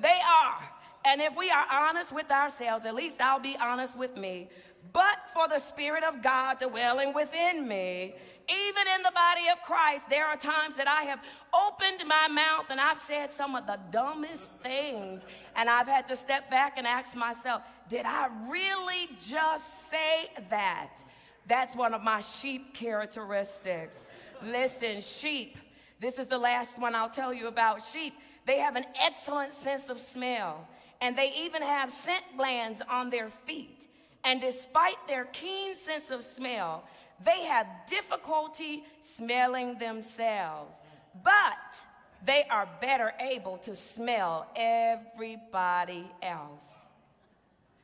they 0.00 0.18
are. 0.26 0.70
And 1.04 1.20
if 1.20 1.36
we 1.36 1.50
are 1.50 1.66
honest 1.70 2.12
with 2.12 2.30
ourselves, 2.30 2.84
at 2.84 2.94
least 2.94 3.20
I'll 3.20 3.38
be 3.38 3.56
honest 3.60 3.96
with 3.96 4.16
me. 4.16 4.48
But 4.92 5.18
for 5.32 5.46
the 5.48 5.58
Spirit 5.58 6.04
of 6.04 6.22
God 6.22 6.58
dwelling 6.58 7.12
within 7.12 7.68
me, 7.68 8.14
even 8.48 8.84
in 8.94 9.02
the 9.02 9.10
body 9.12 9.42
of 9.52 9.60
Christ, 9.62 10.04
there 10.08 10.26
are 10.26 10.36
times 10.36 10.76
that 10.76 10.86
I 10.86 11.02
have 11.04 11.20
opened 11.52 12.06
my 12.06 12.28
mouth 12.28 12.66
and 12.70 12.80
I've 12.80 13.00
said 13.00 13.32
some 13.32 13.54
of 13.54 13.66
the 13.66 13.78
dumbest 13.90 14.50
things. 14.62 15.22
And 15.56 15.68
I've 15.68 15.88
had 15.88 16.06
to 16.08 16.16
step 16.16 16.48
back 16.50 16.74
and 16.76 16.86
ask 16.86 17.16
myself, 17.16 17.62
did 17.88 18.06
I 18.06 18.28
really 18.48 19.08
just 19.20 19.90
say 19.90 20.28
that? 20.50 21.02
That's 21.48 21.74
one 21.74 21.94
of 21.94 22.02
my 22.02 22.20
sheep 22.20 22.74
characteristics. 22.74 24.06
Listen, 24.44 25.00
sheep, 25.00 25.58
this 26.00 26.18
is 26.18 26.26
the 26.26 26.38
last 26.38 26.80
one 26.80 26.94
I'll 26.94 27.08
tell 27.08 27.32
you 27.32 27.48
about. 27.48 27.84
Sheep, 27.84 28.14
they 28.46 28.58
have 28.58 28.76
an 28.76 28.84
excellent 29.00 29.52
sense 29.52 29.88
of 29.88 29.98
smell, 29.98 30.68
and 31.00 31.16
they 31.16 31.32
even 31.36 31.62
have 31.62 31.90
scent 31.90 32.22
glands 32.36 32.80
on 32.88 33.10
their 33.10 33.28
feet. 33.28 33.88
And 34.24 34.40
despite 34.40 34.96
their 35.06 35.26
keen 35.26 35.76
sense 35.76 36.10
of 36.10 36.24
smell, 36.24 36.84
they 37.24 37.44
have 37.44 37.66
difficulty 37.88 38.84
smelling 39.00 39.78
themselves, 39.78 40.76
but 41.24 41.86
they 42.24 42.44
are 42.50 42.68
better 42.80 43.12
able 43.20 43.58
to 43.58 43.74
smell 43.76 44.48
everybody 44.56 46.10
else. 46.22 46.68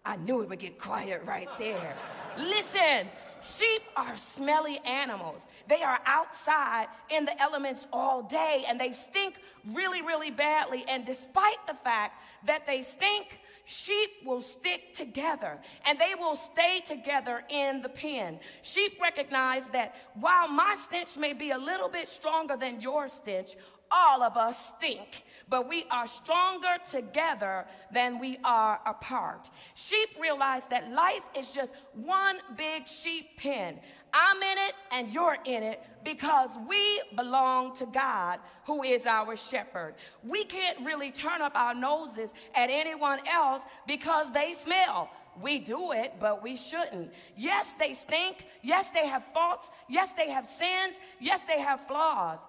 I 0.04 0.16
knew 0.16 0.42
it 0.42 0.48
would 0.48 0.58
get 0.58 0.78
quiet 0.78 1.22
right 1.24 1.48
there. 1.58 1.94
Listen, 2.36 3.08
sheep 3.40 3.82
are 3.96 4.16
smelly 4.16 4.78
animals. 4.84 5.46
They 5.68 5.82
are 5.82 6.00
outside 6.06 6.88
in 7.08 7.24
the 7.24 7.40
elements 7.40 7.86
all 7.92 8.22
day 8.22 8.64
and 8.68 8.80
they 8.80 8.92
stink 8.92 9.36
really, 9.72 10.02
really 10.02 10.30
badly. 10.30 10.84
And 10.88 11.06
despite 11.06 11.66
the 11.68 11.74
fact 11.84 12.20
that 12.46 12.66
they 12.66 12.82
stink, 12.82 13.38
sheep 13.64 14.10
will 14.24 14.40
stick 14.40 14.94
together 14.94 15.58
and 15.86 15.98
they 15.98 16.14
will 16.18 16.36
stay 16.36 16.80
together 16.86 17.42
in 17.48 17.82
the 17.82 17.88
pen. 17.88 18.38
Sheep 18.62 19.00
recognize 19.00 19.66
that 19.68 19.94
while 20.14 20.48
my 20.48 20.76
stench 20.78 21.16
may 21.16 21.32
be 21.32 21.50
a 21.50 21.58
little 21.58 21.88
bit 21.88 22.08
stronger 22.08 22.56
than 22.56 22.80
your 22.80 23.08
stench, 23.08 23.56
all 23.92 24.22
of 24.22 24.36
us 24.36 24.72
stink, 24.78 25.24
but 25.48 25.68
we 25.68 25.84
are 25.90 26.06
stronger 26.06 26.76
together 26.90 27.66
than 27.92 28.18
we 28.18 28.38
are 28.42 28.80
apart. 28.86 29.50
Sheep 29.74 30.08
realize 30.18 30.62
that 30.70 30.90
life 30.92 31.22
is 31.38 31.50
just 31.50 31.72
one 31.92 32.38
big 32.56 32.86
sheep 32.86 33.36
pen. 33.36 33.78
I'm 34.12 34.36
in 34.42 34.58
it 34.58 34.74
and 34.90 35.10
you're 35.10 35.38
in 35.44 35.62
it 35.62 35.80
because 36.04 36.50
we 36.68 37.00
belong 37.16 37.74
to 37.76 37.86
God, 37.86 38.40
who 38.66 38.82
is 38.82 39.06
our 39.06 39.36
shepherd. 39.36 39.94
We 40.22 40.44
can't 40.44 40.78
really 40.84 41.10
turn 41.10 41.40
up 41.40 41.52
our 41.54 41.74
noses 41.74 42.34
at 42.54 42.68
anyone 42.70 43.20
else 43.26 43.64
because 43.86 44.32
they 44.32 44.52
smell. 44.52 45.08
We 45.40 45.58
do 45.58 45.92
it, 45.92 46.14
but 46.20 46.42
we 46.42 46.56
shouldn't. 46.56 47.10
Yes, 47.36 47.74
they 47.78 47.94
stink. 47.94 48.44
Yes, 48.62 48.90
they 48.90 49.06
have 49.06 49.24
faults. 49.32 49.70
Yes, 49.88 50.12
they 50.12 50.28
have 50.30 50.46
sins. 50.46 50.96
Yes, 51.18 51.42
they 51.44 51.60
have 51.60 51.86
flaws. 51.86 52.40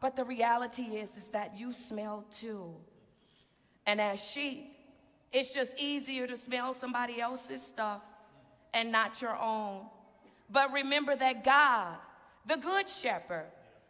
But 0.00 0.16
the 0.16 0.24
reality 0.24 0.84
is, 0.84 1.14
is 1.16 1.26
that 1.28 1.58
you 1.58 1.74
smell 1.74 2.24
too. 2.34 2.74
And 3.86 4.00
as 4.00 4.24
sheep, 4.24 4.74
it's 5.32 5.52
just 5.52 5.78
easier 5.78 6.26
to 6.26 6.36
smell 6.36 6.72
somebody 6.72 7.20
else's 7.20 7.62
stuff 7.62 8.00
and 8.72 8.90
not 8.90 9.20
your 9.20 9.36
own. 9.36 9.82
But 10.50 10.72
remember 10.72 11.14
that 11.16 11.44
God, 11.44 11.96
the 12.46 12.56
good 12.56 12.88
shepherd, 12.88 13.46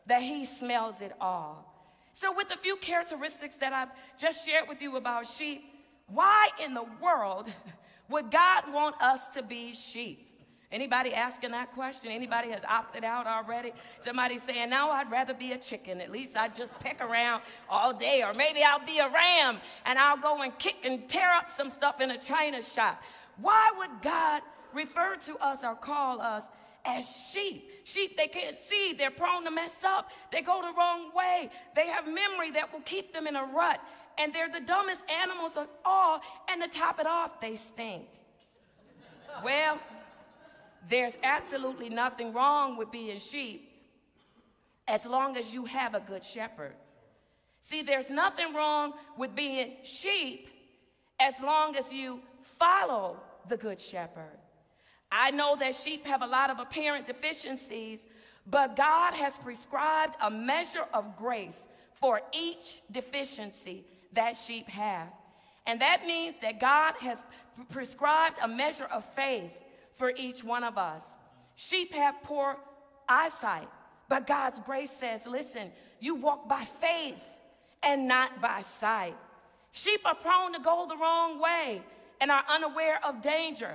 that 0.06 0.22
he 0.22 0.44
smells 0.44 1.00
it 1.00 1.12
all. 1.20 1.66
So, 2.12 2.34
with 2.34 2.50
a 2.52 2.56
few 2.56 2.76
characteristics 2.76 3.56
that 3.56 3.72
I've 3.72 3.90
just 4.18 4.46
shared 4.46 4.68
with 4.68 4.82
you 4.82 4.96
about 4.96 5.26
sheep, 5.26 5.62
why 6.08 6.48
in 6.62 6.74
the 6.74 6.84
world 7.00 7.48
would 8.08 8.30
God 8.30 8.72
want 8.72 9.00
us 9.00 9.28
to 9.28 9.42
be 9.42 9.72
sheep? 9.72 10.26
Anybody 10.72 11.12
asking 11.12 11.50
that 11.50 11.72
question? 11.72 12.12
Anybody 12.12 12.50
has 12.50 12.62
opted 12.64 13.02
out 13.02 13.26
already? 13.26 13.72
Somebody 13.98 14.38
saying, 14.38 14.70
"No, 14.70 14.90
I'd 14.90 15.10
rather 15.10 15.34
be 15.34 15.52
a 15.52 15.58
chicken. 15.58 16.00
At 16.00 16.10
least 16.10 16.36
I 16.36 16.46
just 16.46 16.78
peck 16.78 17.00
around 17.00 17.42
all 17.68 17.92
day, 17.92 18.22
or 18.24 18.34
maybe 18.34 18.62
I'll 18.62 18.84
be 18.84 18.98
a 18.98 19.08
ram 19.08 19.58
and 19.84 19.98
I'll 19.98 20.16
go 20.16 20.42
and 20.42 20.56
kick 20.58 20.84
and 20.84 21.08
tear 21.08 21.28
up 21.32 21.50
some 21.50 21.70
stuff 21.70 22.00
in 22.00 22.10
a 22.10 22.18
china 22.18 22.62
shop." 22.62 23.02
Why 23.40 23.72
would 23.78 24.02
God 24.02 24.42
refer 24.72 25.16
to 25.16 25.36
us 25.38 25.64
or 25.64 25.74
call 25.74 26.20
us 26.20 26.44
as 26.84 27.30
sheep. 27.32 27.70
Sheep, 27.84 28.16
they 28.16 28.26
can't 28.26 28.56
see, 28.56 28.94
they're 28.96 29.10
prone 29.10 29.44
to 29.44 29.50
mess 29.50 29.84
up, 29.84 30.10
they 30.32 30.42
go 30.42 30.62
the 30.62 30.72
wrong 30.76 31.10
way, 31.14 31.50
they 31.74 31.86
have 31.86 32.06
memory 32.06 32.50
that 32.52 32.72
will 32.72 32.80
keep 32.80 33.12
them 33.12 33.26
in 33.26 33.36
a 33.36 33.44
rut, 33.44 33.80
and 34.18 34.34
they're 34.34 34.50
the 34.50 34.60
dumbest 34.60 35.04
animals 35.10 35.56
of 35.56 35.68
all, 35.84 36.20
and 36.48 36.62
to 36.62 36.68
top 36.68 37.00
it 37.00 37.06
off, 37.06 37.40
they 37.40 37.56
stink. 37.56 38.06
well, 39.44 39.78
there's 40.88 41.16
absolutely 41.22 41.88
nothing 41.88 42.32
wrong 42.32 42.76
with 42.76 42.90
being 42.90 43.18
sheep 43.18 43.66
as 44.88 45.06
long 45.06 45.36
as 45.36 45.52
you 45.52 45.64
have 45.66 45.94
a 45.94 46.00
good 46.00 46.24
shepherd. 46.24 46.74
See, 47.60 47.82
there's 47.82 48.10
nothing 48.10 48.54
wrong 48.54 48.94
with 49.18 49.34
being 49.36 49.76
sheep 49.84 50.48
as 51.20 51.34
long 51.40 51.76
as 51.76 51.92
you 51.92 52.20
follow 52.58 53.18
the 53.48 53.56
good 53.56 53.80
shepherd. 53.80 54.38
I 55.12 55.30
know 55.30 55.56
that 55.56 55.74
sheep 55.74 56.06
have 56.06 56.22
a 56.22 56.26
lot 56.26 56.50
of 56.50 56.58
apparent 56.58 57.06
deficiencies, 57.06 58.00
but 58.46 58.76
God 58.76 59.14
has 59.14 59.36
prescribed 59.38 60.14
a 60.22 60.30
measure 60.30 60.84
of 60.94 61.16
grace 61.16 61.66
for 61.92 62.20
each 62.32 62.80
deficiency 62.90 63.84
that 64.12 64.36
sheep 64.36 64.68
have. 64.68 65.08
And 65.66 65.80
that 65.80 66.06
means 66.06 66.36
that 66.42 66.60
God 66.60 66.94
has 67.00 67.22
prescribed 67.68 68.38
a 68.42 68.48
measure 68.48 68.86
of 68.86 69.04
faith 69.14 69.52
for 69.94 70.12
each 70.16 70.42
one 70.42 70.64
of 70.64 70.78
us. 70.78 71.02
Sheep 71.56 71.92
have 71.92 72.22
poor 72.22 72.56
eyesight, 73.08 73.68
but 74.08 74.26
God's 74.26 74.60
grace 74.60 74.90
says, 74.90 75.26
listen, 75.26 75.70
you 76.00 76.14
walk 76.14 76.48
by 76.48 76.64
faith 76.80 77.22
and 77.82 78.08
not 78.08 78.40
by 78.40 78.62
sight. 78.62 79.16
Sheep 79.72 80.00
are 80.04 80.14
prone 80.14 80.52
to 80.54 80.60
go 80.60 80.86
the 80.88 80.96
wrong 80.96 81.40
way 81.40 81.82
and 82.20 82.30
are 82.30 82.44
unaware 82.48 83.00
of 83.04 83.22
danger. 83.22 83.72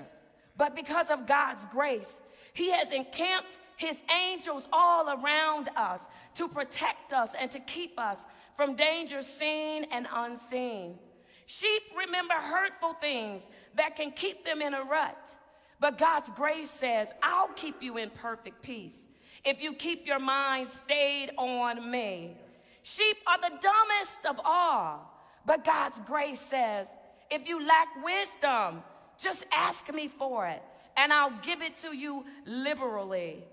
But 0.57 0.75
because 0.75 1.09
of 1.09 1.27
God's 1.27 1.65
grace, 1.71 2.21
He 2.53 2.71
has 2.71 2.91
encamped 2.91 3.59
his 3.77 4.01
angels 4.23 4.67
all 4.71 5.09
around 5.09 5.69
us 5.75 6.07
to 6.35 6.47
protect 6.47 7.13
us 7.13 7.31
and 7.39 7.51
to 7.51 7.59
keep 7.59 7.99
us 7.99 8.19
from 8.55 8.75
danger 8.75 9.21
seen 9.21 9.85
and 9.91 10.07
unseen. 10.13 10.97
Sheep 11.45 11.83
remember 11.95 12.33
hurtful 12.33 12.93
things 12.93 13.43
that 13.75 13.95
can 13.95 14.11
keep 14.11 14.45
them 14.45 14.61
in 14.61 14.73
a 14.73 14.83
rut. 14.83 15.37
But 15.79 15.97
God's 15.97 16.29
grace 16.29 16.69
says, 16.69 17.13
I'll 17.21 17.49
keep 17.49 17.83
you 17.83 17.97
in 17.97 18.09
perfect 18.09 18.61
peace 18.61 18.95
if 19.43 19.61
you 19.61 19.73
keep 19.73 20.07
your 20.07 20.19
mind 20.19 20.69
stayed 20.69 21.31
on 21.37 21.91
me. 21.91 22.37
Sheep 22.81 23.17
are 23.27 23.37
the 23.37 23.55
dumbest 23.61 24.25
of 24.27 24.39
all. 24.43 25.11
But 25.45 25.65
God's 25.65 25.99
grace 26.07 26.39
says, 26.39 26.87
if 27.29 27.47
you 27.47 27.65
lack 27.65 27.87
wisdom, 28.03 28.83
just 29.17 29.45
ask 29.53 29.91
me 29.93 30.07
for 30.07 30.47
it, 30.47 30.61
and 30.97 31.11
I'll 31.11 31.37
give 31.41 31.61
it 31.61 31.77
to 31.81 31.95
you 31.95 32.25
liberally. 32.45 33.43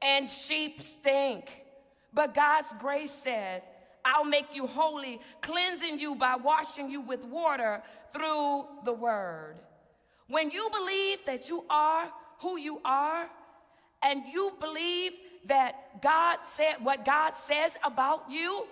And 0.00 0.28
sheep 0.28 0.80
stink. 0.80 1.50
But 2.14 2.34
God's 2.34 2.72
grace 2.78 3.10
says, 3.12 3.68
I'll 4.04 4.24
make 4.24 4.54
you 4.54 4.66
holy, 4.66 5.20
cleansing 5.40 5.98
you 5.98 6.14
by 6.14 6.36
washing 6.36 6.90
you 6.90 7.00
with 7.00 7.24
water 7.24 7.82
through 8.12 8.64
the 8.84 8.92
word. 8.92 9.56
When 10.28 10.50
you 10.50 10.70
believe 10.72 11.18
that 11.26 11.48
you 11.48 11.64
are 11.68 12.10
who 12.38 12.58
you 12.58 12.80
are, 12.84 13.28
and 14.02 14.22
you 14.32 14.52
believe 14.60 15.12
that 15.46 16.02
God 16.02 16.38
said 16.44 16.76
what 16.82 17.04
God 17.04 17.34
says 17.34 17.76
about 17.82 18.30
you, 18.30 18.66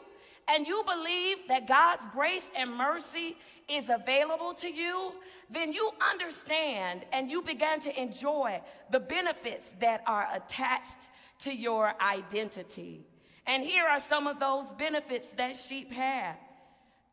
and 0.49 0.67
you 0.67 0.83
believe 0.87 1.39
that 1.49 1.67
God's 1.67 2.07
grace 2.13 2.51
and 2.57 2.71
mercy 2.71 3.37
is 3.69 3.89
available 3.89 4.55
to 4.55 4.69
you, 4.69 5.13
then 5.51 5.73
you 5.73 5.91
understand 6.13 7.05
and 7.13 7.31
you 7.31 7.43
begin 7.43 7.81
to 7.81 8.01
enjoy 8.01 8.61
the 8.91 9.01
benefits 9.01 9.73
that 9.81 10.03
are 10.07 10.29
attached 10.35 11.11
to 11.41 11.53
your 11.53 11.95
identity. 12.01 13.05
And 13.47 13.63
here 13.63 13.85
are 13.85 14.01
some 14.01 14.27
of 14.27 14.39
those 14.39 14.73
benefits 14.73 15.31
that 15.33 15.57
sheep 15.57 15.93
have. 15.93 16.37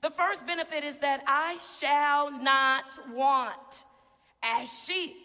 The 0.02 0.12
first 0.12 0.46
benefit 0.46 0.84
is 0.84 0.98
that 0.98 1.24
I 1.26 1.58
shall 1.80 2.32
not 2.32 2.84
want. 3.14 3.86
As 4.44 4.72
sheep, 4.72 5.16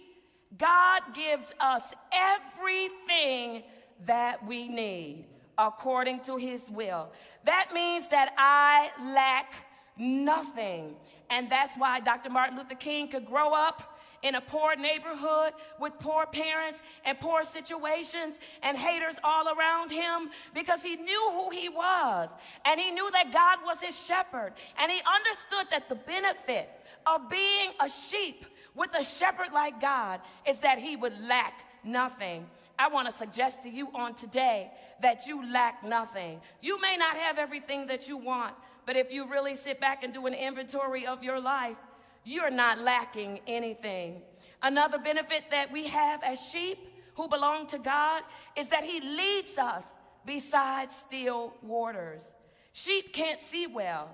God 0.56 1.02
gives 1.14 1.52
us 1.60 1.92
everything 2.12 3.64
that 4.06 4.46
we 4.46 4.68
need 4.68 5.26
according 5.58 6.20
to 6.20 6.36
his 6.36 6.70
will. 6.70 7.08
That 7.44 7.70
means 7.74 8.08
that 8.08 8.32
I 8.38 8.90
lack 9.12 9.54
nothing. 9.98 10.94
And 11.30 11.50
that's 11.50 11.76
why 11.76 12.00
Dr. 12.00 12.30
Martin 12.30 12.56
Luther 12.56 12.76
King 12.76 13.08
could 13.08 13.26
grow 13.26 13.52
up 13.52 13.98
in 14.22 14.34
a 14.34 14.40
poor 14.40 14.74
neighborhood 14.76 15.52
with 15.78 15.92
poor 15.98 16.26
parents 16.26 16.82
and 17.04 17.18
poor 17.20 17.44
situations 17.44 18.40
and 18.62 18.76
haters 18.76 19.16
all 19.22 19.48
around 19.48 19.90
him 19.90 20.30
because 20.54 20.82
he 20.82 20.96
knew 20.96 21.30
who 21.30 21.50
he 21.50 21.68
was 21.68 22.28
and 22.64 22.80
he 22.80 22.90
knew 22.90 23.08
that 23.12 23.32
God 23.32 23.58
was 23.64 23.80
his 23.80 23.96
shepherd 23.98 24.54
and 24.78 24.90
he 24.90 24.98
understood 24.98 25.66
that 25.70 25.88
the 25.88 25.94
benefit 25.94 26.68
of 27.06 27.30
being 27.30 27.70
a 27.80 27.88
sheep 27.88 28.44
with 28.74 28.90
a 28.98 29.04
shepherd 29.04 29.52
like 29.52 29.80
God 29.80 30.20
is 30.46 30.58
that 30.60 30.78
he 30.78 30.96
would 30.96 31.18
lack 31.26 31.54
nothing. 31.84 32.46
I 32.78 32.88
want 32.88 33.08
to 33.08 33.14
suggest 33.14 33.62
to 33.64 33.68
you 33.68 33.88
on 33.94 34.14
today 34.14 34.70
that 35.02 35.26
you 35.26 35.50
lack 35.52 35.84
nothing. 35.84 36.40
You 36.60 36.80
may 36.80 36.96
not 36.96 37.16
have 37.16 37.38
everything 37.38 37.88
that 37.88 38.08
you 38.08 38.16
want, 38.16 38.54
but 38.86 38.96
if 38.96 39.10
you 39.10 39.28
really 39.28 39.56
sit 39.56 39.80
back 39.80 40.04
and 40.04 40.14
do 40.14 40.26
an 40.26 40.34
inventory 40.34 41.06
of 41.06 41.22
your 41.22 41.40
life, 41.40 41.76
you're 42.24 42.50
not 42.50 42.78
lacking 42.78 43.40
anything. 43.46 44.22
Another 44.62 44.98
benefit 44.98 45.44
that 45.50 45.72
we 45.72 45.86
have 45.88 46.22
as 46.22 46.40
sheep 46.40 46.78
who 47.14 47.28
belong 47.28 47.66
to 47.68 47.78
God 47.78 48.22
is 48.56 48.68
that 48.68 48.84
He 48.84 49.00
leads 49.00 49.58
us 49.58 49.84
beside 50.24 50.92
still 50.92 51.54
waters. 51.62 52.34
Sheep 52.72 53.12
can't 53.12 53.40
see 53.40 53.66
well, 53.66 54.08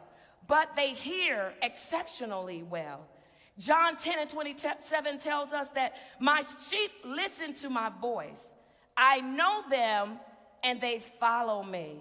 but 0.46 0.74
they 0.76 0.94
hear 0.94 1.52
exceptionally 1.60 2.62
well. 2.62 3.06
John 3.58 3.96
10 3.96 4.18
and 4.18 4.30
27 4.30 5.18
tells 5.18 5.52
us 5.52 5.68
that 5.70 5.94
my 6.20 6.42
sheep 6.68 6.90
listen 7.04 7.54
to 7.54 7.70
my 7.70 7.90
voice. 8.00 8.52
I 8.96 9.20
know 9.20 9.62
them 9.70 10.18
and 10.62 10.80
they 10.80 10.98
follow 10.98 11.62
me. 11.62 12.00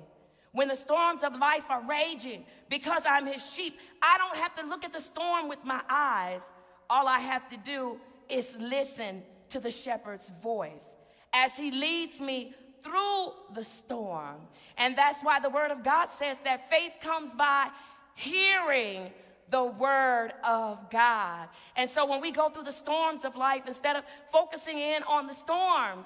When 0.51 0.67
the 0.67 0.75
storms 0.75 1.23
of 1.23 1.35
life 1.35 1.65
are 1.69 1.83
raging, 1.87 2.45
because 2.69 3.03
I'm 3.07 3.25
his 3.25 3.43
sheep, 3.53 3.77
I 4.01 4.17
don't 4.17 4.37
have 4.37 4.55
to 4.55 4.65
look 4.65 4.83
at 4.83 4.93
the 4.93 5.01
storm 5.01 5.49
with 5.49 5.63
my 5.63 5.81
eyes. 5.89 6.41
All 6.89 7.07
I 7.07 7.19
have 7.19 7.49
to 7.49 7.57
do 7.57 7.99
is 8.29 8.55
listen 8.59 9.23
to 9.49 9.59
the 9.59 9.71
shepherd's 9.71 10.31
voice 10.41 10.85
as 11.33 11.57
he 11.57 11.71
leads 11.71 12.21
me 12.21 12.53
through 12.83 13.33
the 13.55 13.63
storm. 13.63 14.35
And 14.77 14.95
that's 14.95 15.21
why 15.23 15.39
the 15.39 15.49
word 15.49 15.71
of 15.71 15.83
God 15.83 16.09
says 16.09 16.37
that 16.43 16.69
faith 16.69 16.93
comes 17.01 17.33
by 17.33 17.69
hearing 18.15 19.11
the 19.49 19.63
word 19.63 20.31
of 20.43 20.89
God. 20.89 21.47
And 21.75 21.89
so 21.89 22.05
when 22.05 22.21
we 22.21 22.31
go 22.31 22.49
through 22.49 22.63
the 22.63 22.71
storms 22.71 23.25
of 23.25 23.35
life, 23.35 23.63
instead 23.67 23.95
of 23.95 24.03
focusing 24.31 24.77
in 24.77 25.03
on 25.03 25.27
the 25.27 25.33
storms, 25.33 26.05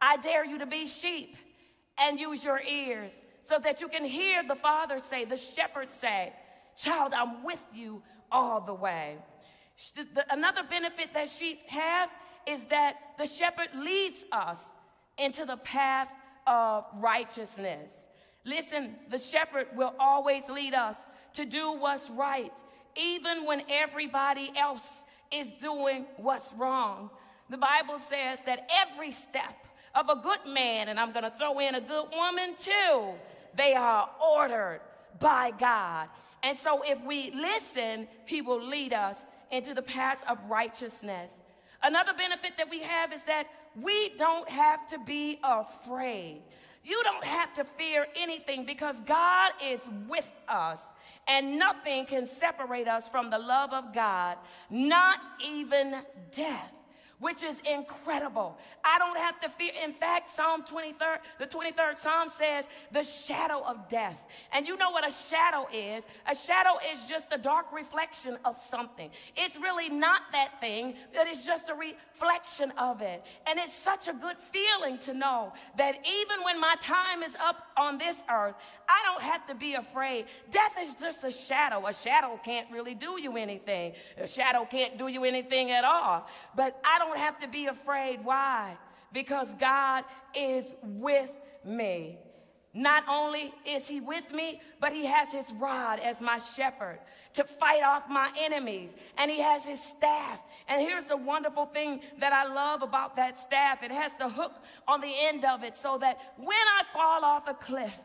I 0.00 0.16
dare 0.16 0.44
you 0.44 0.58
to 0.58 0.66
be 0.66 0.86
sheep 0.86 1.36
and 1.98 2.18
use 2.18 2.44
your 2.44 2.60
ears 2.60 3.24
so 3.42 3.58
that 3.58 3.80
you 3.80 3.88
can 3.88 4.04
hear 4.04 4.42
the 4.46 4.54
Father 4.54 4.98
say, 4.98 5.24
the 5.24 5.36
shepherd 5.36 5.90
say, 5.90 6.32
Child, 6.76 7.12
I'm 7.12 7.42
with 7.42 7.62
you 7.74 8.02
all 8.30 8.60
the 8.60 8.74
way. 8.74 9.16
Another 10.30 10.62
benefit 10.62 11.12
that 11.14 11.28
sheep 11.28 11.68
have 11.68 12.08
is 12.46 12.64
that 12.64 12.94
the 13.18 13.26
shepherd 13.26 13.68
leads 13.74 14.24
us 14.30 14.58
into 15.18 15.44
the 15.44 15.56
path 15.56 16.08
of 16.46 16.84
righteousness. 16.94 17.92
Listen, 18.44 18.94
the 19.10 19.18
shepherd 19.18 19.66
will 19.74 19.94
always 19.98 20.48
lead 20.48 20.74
us 20.74 20.96
to 21.34 21.44
do 21.44 21.72
what's 21.72 22.10
right, 22.10 22.52
even 22.96 23.44
when 23.44 23.62
everybody 23.68 24.52
else 24.56 25.04
is 25.30 25.52
doing 25.52 26.06
what's 26.16 26.52
wrong. 26.54 27.10
The 27.50 27.58
Bible 27.58 27.98
says 27.98 28.42
that 28.44 28.70
every 28.74 29.12
step 29.12 29.66
of 29.94 30.08
a 30.08 30.16
good 30.16 30.46
man, 30.46 30.88
and 30.88 30.98
I'm 30.98 31.12
going 31.12 31.24
to 31.24 31.30
throw 31.30 31.58
in 31.60 31.74
a 31.74 31.80
good 31.80 32.06
woman 32.12 32.54
too. 32.56 33.12
They 33.56 33.74
are 33.74 34.08
ordered 34.22 34.80
by 35.18 35.52
God. 35.58 36.08
And 36.42 36.56
so 36.56 36.82
if 36.84 37.02
we 37.04 37.30
listen, 37.32 38.06
He 38.26 38.42
will 38.42 38.62
lead 38.62 38.92
us 38.92 39.26
into 39.50 39.74
the 39.74 39.82
path 39.82 40.22
of 40.28 40.38
righteousness. 40.48 41.30
Another 41.82 42.12
benefit 42.12 42.52
that 42.58 42.68
we 42.70 42.82
have 42.82 43.12
is 43.12 43.22
that 43.24 43.46
we 43.80 44.10
don't 44.16 44.48
have 44.48 44.86
to 44.88 44.98
be 44.98 45.38
afraid. 45.42 46.42
You 46.84 47.02
don't 47.02 47.24
have 47.24 47.54
to 47.54 47.64
fear 47.64 48.06
anything 48.16 48.64
because 48.64 49.00
God 49.00 49.52
is 49.62 49.80
with 50.08 50.28
us 50.48 50.80
and 51.28 51.58
nothing 51.58 52.06
can 52.06 52.26
separate 52.26 52.88
us 52.88 53.08
from 53.08 53.30
the 53.30 53.38
love 53.38 53.72
of 53.72 53.92
God, 53.94 54.38
not 54.70 55.20
even 55.44 56.02
death 56.32 56.72
which 57.20 57.42
is 57.42 57.60
incredible. 57.70 58.56
I 58.84 58.98
don't 58.98 59.18
have 59.18 59.40
to 59.40 59.48
fear. 59.48 59.72
In 59.84 59.92
fact, 59.92 60.30
Psalm 60.30 60.62
23rd, 60.62 61.18
the 61.38 61.46
23rd 61.46 61.98
Psalm 61.98 62.28
says, 62.28 62.68
the 62.92 63.02
shadow 63.02 63.62
of 63.66 63.88
death. 63.88 64.20
And 64.52 64.66
you 64.66 64.76
know 64.76 64.90
what 64.90 65.06
a 65.06 65.12
shadow 65.12 65.66
is? 65.72 66.06
A 66.30 66.34
shadow 66.34 66.78
is 66.92 67.04
just 67.06 67.28
a 67.32 67.38
dark 67.38 67.72
reflection 67.72 68.38
of 68.44 68.58
something. 68.58 69.10
It's 69.36 69.56
really 69.56 69.88
not 69.88 70.22
that 70.32 70.60
thing, 70.60 70.94
that 71.14 71.26
is 71.26 71.44
just 71.44 71.68
a 71.68 71.74
reflection 71.74 72.72
of 72.78 73.02
it. 73.02 73.24
And 73.46 73.58
it's 73.58 73.74
such 73.74 74.08
a 74.08 74.12
good 74.12 74.36
feeling 74.38 74.98
to 74.98 75.14
know 75.14 75.52
that 75.76 75.96
even 75.96 76.44
when 76.44 76.60
my 76.60 76.76
time 76.80 77.22
is 77.22 77.36
up 77.36 77.66
on 77.76 77.98
this 77.98 78.22
earth, 78.30 78.54
I 78.88 79.02
don't 79.04 79.22
have 79.22 79.46
to 79.46 79.54
be 79.54 79.74
afraid. 79.74 80.26
Death 80.50 80.74
is 80.80 80.94
just 80.94 81.24
a 81.24 81.30
shadow. 81.30 81.86
A 81.86 81.92
shadow 81.92 82.40
can't 82.42 82.70
really 82.70 82.94
do 82.94 83.20
you 83.20 83.36
anything. 83.36 83.92
A 84.16 84.26
shadow 84.26 84.64
can't 84.64 84.96
do 84.96 85.08
you 85.08 85.24
anything 85.24 85.70
at 85.72 85.84
all. 85.84 86.26
But 86.56 86.80
I 86.84 86.98
don't 86.98 87.07
have 87.16 87.38
to 87.40 87.48
be 87.48 87.66
afraid. 87.66 88.24
Why? 88.24 88.76
Because 89.12 89.54
God 89.54 90.04
is 90.34 90.74
with 90.82 91.30
me. 91.64 92.18
Not 92.74 93.04
only 93.08 93.52
is 93.66 93.88
he 93.88 94.00
with 94.00 94.30
me, 94.32 94.60
but 94.80 94.92
he 94.92 95.06
has 95.06 95.32
his 95.32 95.52
rod 95.54 95.98
as 96.00 96.20
my 96.20 96.38
shepherd 96.38 96.98
to 97.34 97.44
fight 97.44 97.82
off 97.82 98.08
my 98.08 98.30
enemies. 98.38 98.94
And 99.16 99.30
he 99.30 99.40
has 99.40 99.64
his 99.64 99.82
staff. 99.82 100.40
And 100.68 100.80
here's 100.80 101.06
the 101.06 101.16
wonderful 101.16 101.66
thing 101.66 102.00
that 102.18 102.32
I 102.32 102.46
love 102.46 102.82
about 102.82 103.16
that 103.16 103.38
staff 103.38 103.82
it 103.82 103.90
has 103.90 104.14
the 104.16 104.28
hook 104.28 104.52
on 104.86 105.00
the 105.00 105.12
end 105.12 105.44
of 105.44 105.64
it 105.64 105.76
so 105.76 105.98
that 105.98 106.34
when 106.36 106.50
I 106.50 106.82
fall 106.92 107.24
off 107.24 107.48
a 107.48 107.54
cliff, 107.54 107.98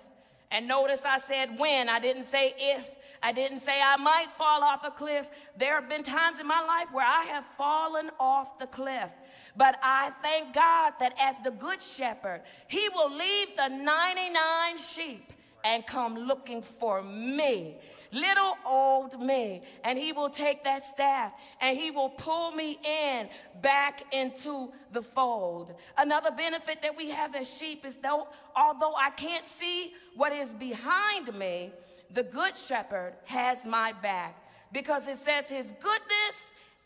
and 0.49 0.67
notice 0.67 1.01
I 1.03 1.17
said 1.17 1.57
when, 1.57 1.89
I 1.89 1.99
didn't 1.99 2.25
say 2.25 2.53
if. 2.57 2.87
I 3.23 3.31
didn't 3.31 3.59
say 3.59 3.81
I 3.81 3.95
might 3.97 4.27
fall 4.37 4.63
off 4.63 4.83
a 4.83 4.91
cliff. 4.91 5.29
There 5.57 5.73
have 5.79 5.89
been 5.89 6.03
times 6.03 6.39
in 6.39 6.47
my 6.47 6.61
life 6.61 6.87
where 6.91 7.05
I 7.05 7.23
have 7.23 7.45
fallen 7.57 8.11
off 8.19 8.59
the 8.59 8.67
cliff. 8.67 9.09
But 9.55 9.79
I 9.81 10.11
thank 10.21 10.53
God 10.53 10.93
that 10.99 11.15
as 11.19 11.37
the 11.43 11.51
good 11.51 11.81
shepherd, 11.81 12.41
he 12.67 12.89
will 12.89 13.15
leave 13.15 13.55
the 13.55 13.69
99 13.69 14.77
sheep 14.77 15.33
and 15.63 15.87
come 15.87 16.15
looking 16.15 16.61
for 16.61 17.01
me 17.01 17.77
little 18.13 18.57
old 18.65 19.19
me. 19.19 19.63
And 19.83 19.97
he 19.97 20.13
will 20.13 20.29
take 20.29 20.63
that 20.63 20.85
staff 20.85 21.33
and 21.59 21.77
he 21.77 21.91
will 21.91 22.09
pull 22.09 22.51
me 22.51 22.79
in 22.83 23.27
back 23.61 24.03
into 24.13 24.71
the 24.91 25.01
fold. 25.01 25.73
Another 25.97 26.31
benefit 26.31 26.81
that 26.83 26.95
we 26.95 27.09
have 27.09 27.35
as 27.35 27.51
sheep 27.51 27.85
is 27.85 27.95
though, 27.95 28.27
although 28.55 28.93
I 28.95 29.09
can't 29.09 29.47
see 29.47 29.93
what 30.15 30.31
is 30.31 30.49
behind 30.49 31.33
me, 31.37 31.71
the 32.13 32.23
good 32.23 32.57
shepherd 32.57 33.13
has 33.25 33.65
my 33.65 33.93
back 33.93 34.37
because 34.71 35.07
it 35.07 35.17
says 35.17 35.47
his 35.47 35.73
goodness 35.81 36.35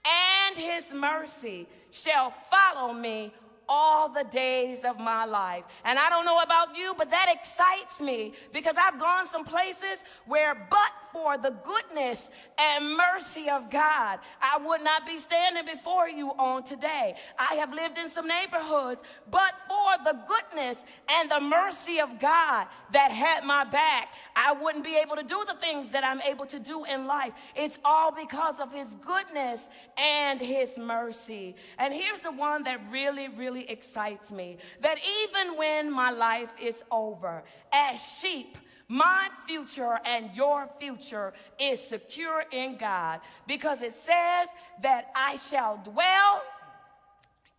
and 0.05 0.57
his 0.57 0.93
mercy 0.93 1.67
shall 1.91 2.31
follow 2.31 2.93
me 2.93 3.33
all 3.69 4.07
the 4.07 4.23
days 4.23 4.83
of 4.85 4.97
my 4.97 5.25
life. 5.25 5.65
And 5.83 5.99
I 5.99 6.09
don't 6.09 6.25
know 6.25 6.41
about 6.41 6.75
you, 6.75 6.93
but 6.97 7.09
that 7.09 7.33
excites 7.33 7.99
me 7.99 8.33
because 8.53 8.75
I've 8.77 8.99
gone 8.99 9.27
some 9.27 9.43
places 9.43 10.03
where, 10.25 10.55
but 10.55 10.91
for 11.11 11.37
the 11.37 11.51
goodness 11.63 12.29
and 12.57 12.95
mercy 12.95 13.49
of 13.49 13.69
God, 13.69 14.19
I 14.41 14.57
would 14.57 14.83
not 14.83 15.05
be 15.05 15.17
standing 15.17 15.65
before 15.65 16.09
you 16.09 16.29
on 16.31 16.63
today. 16.63 17.15
I 17.37 17.55
have 17.55 17.73
lived 17.73 17.97
in 17.97 18.09
some 18.09 18.27
neighborhoods, 18.27 19.03
but 19.29 19.53
for 19.67 20.03
the 20.03 20.17
goodness 20.27 20.77
and 21.09 21.29
the 21.29 21.39
mercy 21.39 21.99
of 21.99 22.19
God 22.19 22.67
that 22.93 23.11
had 23.11 23.43
my 23.43 23.63
back, 23.63 24.09
I 24.35 24.53
wouldn't 24.53 24.83
be 24.83 24.95
able 24.95 25.15
to 25.15 25.23
do 25.23 25.43
the 25.47 25.55
things 25.55 25.91
that 25.91 26.03
I'm 26.03 26.21
able 26.21 26.45
to 26.47 26.59
do 26.59 26.85
in 26.85 27.07
life. 27.07 27.33
It's 27.55 27.77
all 27.83 28.11
because 28.11 28.59
of 28.59 28.71
His 28.71 28.95
goodness 28.95 29.69
and 29.97 30.39
His 30.39 30.77
mercy. 30.77 31.55
And 31.77 31.93
here's 31.93 32.21
the 32.21 32.31
one 32.31 32.63
that 32.63 32.81
really, 32.91 33.27
really 33.27 33.69
excites 33.69 34.31
me 34.31 34.57
that 34.81 34.97
even 35.23 35.57
when 35.57 35.91
my 35.91 36.11
life 36.11 36.51
is 36.61 36.83
over, 36.91 37.43
as 37.71 38.01
sheep, 38.01 38.57
my 38.87 39.27
future 39.45 39.99
and 40.05 40.33
your 40.33 40.69
future 40.79 41.33
is 41.59 41.81
secure 41.81 42.43
in 42.51 42.77
God 42.77 43.19
because 43.47 43.81
it 43.81 43.93
says 43.93 44.47
that 44.81 45.11
I 45.15 45.35
shall 45.35 45.77
dwell 45.83 46.43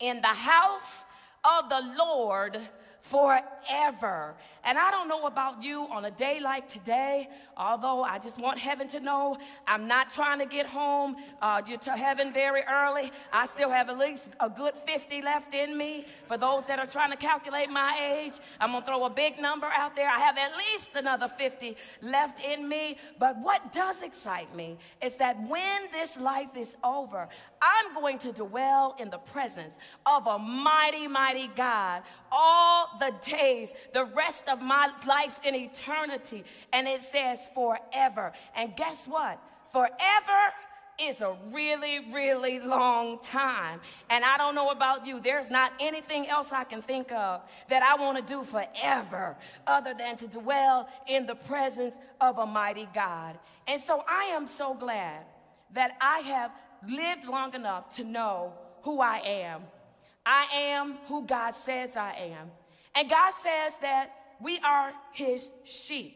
in 0.00 0.20
the 0.20 0.28
house 0.28 1.04
of 1.44 1.68
the 1.68 1.80
Lord 1.98 2.58
forever. 3.08 4.34
And 4.64 4.76
I 4.76 4.90
don't 4.90 5.08
know 5.08 5.26
about 5.26 5.62
you 5.62 5.88
on 5.90 6.04
a 6.04 6.10
day 6.10 6.40
like 6.40 6.68
today, 6.68 7.28
although 7.56 8.02
I 8.02 8.18
just 8.18 8.38
want 8.38 8.58
heaven 8.58 8.86
to 8.88 9.00
know 9.00 9.38
I'm 9.66 9.88
not 9.88 10.10
trying 10.10 10.40
to 10.40 10.46
get 10.46 10.66
home 10.66 11.16
uh, 11.40 11.62
to 11.62 11.92
heaven 11.92 12.32
very 12.32 12.62
early. 12.70 13.10
I 13.32 13.46
still 13.46 13.70
have 13.70 13.88
at 13.88 13.98
least 13.98 14.30
a 14.40 14.50
good 14.50 14.74
50 14.74 15.22
left 15.22 15.54
in 15.54 15.76
me. 15.76 16.04
For 16.26 16.36
those 16.36 16.66
that 16.66 16.78
are 16.78 16.86
trying 16.86 17.10
to 17.10 17.16
calculate 17.16 17.70
my 17.70 17.98
age, 17.98 18.34
I'm 18.60 18.72
going 18.72 18.82
to 18.82 18.86
throw 18.86 19.04
a 19.04 19.10
big 19.10 19.40
number 19.40 19.66
out 19.66 19.96
there. 19.96 20.08
I 20.08 20.18
have 20.18 20.36
at 20.36 20.52
least 20.56 20.90
another 20.94 21.28
50 21.28 21.76
left 22.02 22.44
in 22.44 22.68
me. 22.68 22.98
But 23.18 23.38
what 23.38 23.72
does 23.72 24.02
excite 24.02 24.54
me 24.54 24.76
is 25.02 25.16
that 25.16 25.36
when 25.48 25.90
this 25.92 26.18
life 26.18 26.56
is 26.56 26.76
over, 26.84 27.28
I'm 27.60 27.94
going 27.94 28.18
to 28.20 28.32
dwell 28.32 28.96
in 28.98 29.10
the 29.10 29.18
presence 29.18 29.76
of 30.06 30.26
a 30.26 30.38
mighty, 30.38 31.08
mighty 31.08 31.48
God 31.48 32.02
all 32.30 32.88
the 32.98 33.12
days, 33.24 33.70
the 33.92 34.04
rest 34.04 34.48
of 34.48 34.60
my 34.60 34.90
life 35.06 35.40
in 35.44 35.54
eternity. 35.54 36.44
And 36.72 36.86
it 36.86 37.02
says 37.02 37.38
forever. 37.54 38.32
And 38.54 38.76
guess 38.76 39.06
what? 39.06 39.40
Forever 39.72 40.52
is 41.00 41.20
a 41.20 41.36
really, 41.52 42.00
really 42.12 42.58
long 42.60 43.20
time. 43.20 43.80
And 44.10 44.24
I 44.24 44.36
don't 44.36 44.54
know 44.54 44.70
about 44.70 45.06
you, 45.06 45.20
there's 45.20 45.50
not 45.50 45.72
anything 45.80 46.26
else 46.26 46.52
I 46.52 46.64
can 46.64 46.82
think 46.82 47.12
of 47.12 47.42
that 47.68 47.82
I 47.82 48.00
want 48.02 48.18
to 48.18 48.24
do 48.24 48.42
forever 48.42 49.36
other 49.66 49.94
than 49.94 50.16
to 50.16 50.26
dwell 50.26 50.88
in 51.06 51.26
the 51.26 51.36
presence 51.36 51.94
of 52.20 52.38
a 52.38 52.46
mighty 52.46 52.88
God. 52.92 53.38
And 53.66 53.80
so 53.80 54.02
I 54.08 54.24
am 54.24 54.46
so 54.46 54.74
glad 54.74 55.24
that 55.72 55.92
I 56.00 56.20
have 56.20 56.50
lived 56.86 57.26
long 57.26 57.54
enough 57.54 57.94
to 57.96 58.04
know 58.04 58.52
who 58.82 59.00
I 59.00 59.18
am. 59.18 59.62
I 60.24 60.46
am 60.54 60.98
who 61.06 61.26
God 61.26 61.54
says 61.54 61.96
I 61.96 62.12
am. 62.12 62.50
And 62.94 63.08
God 63.08 63.32
says 63.34 63.78
that 63.80 64.10
we 64.40 64.58
are 64.60 64.92
his 65.12 65.50
sheep. 65.64 66.14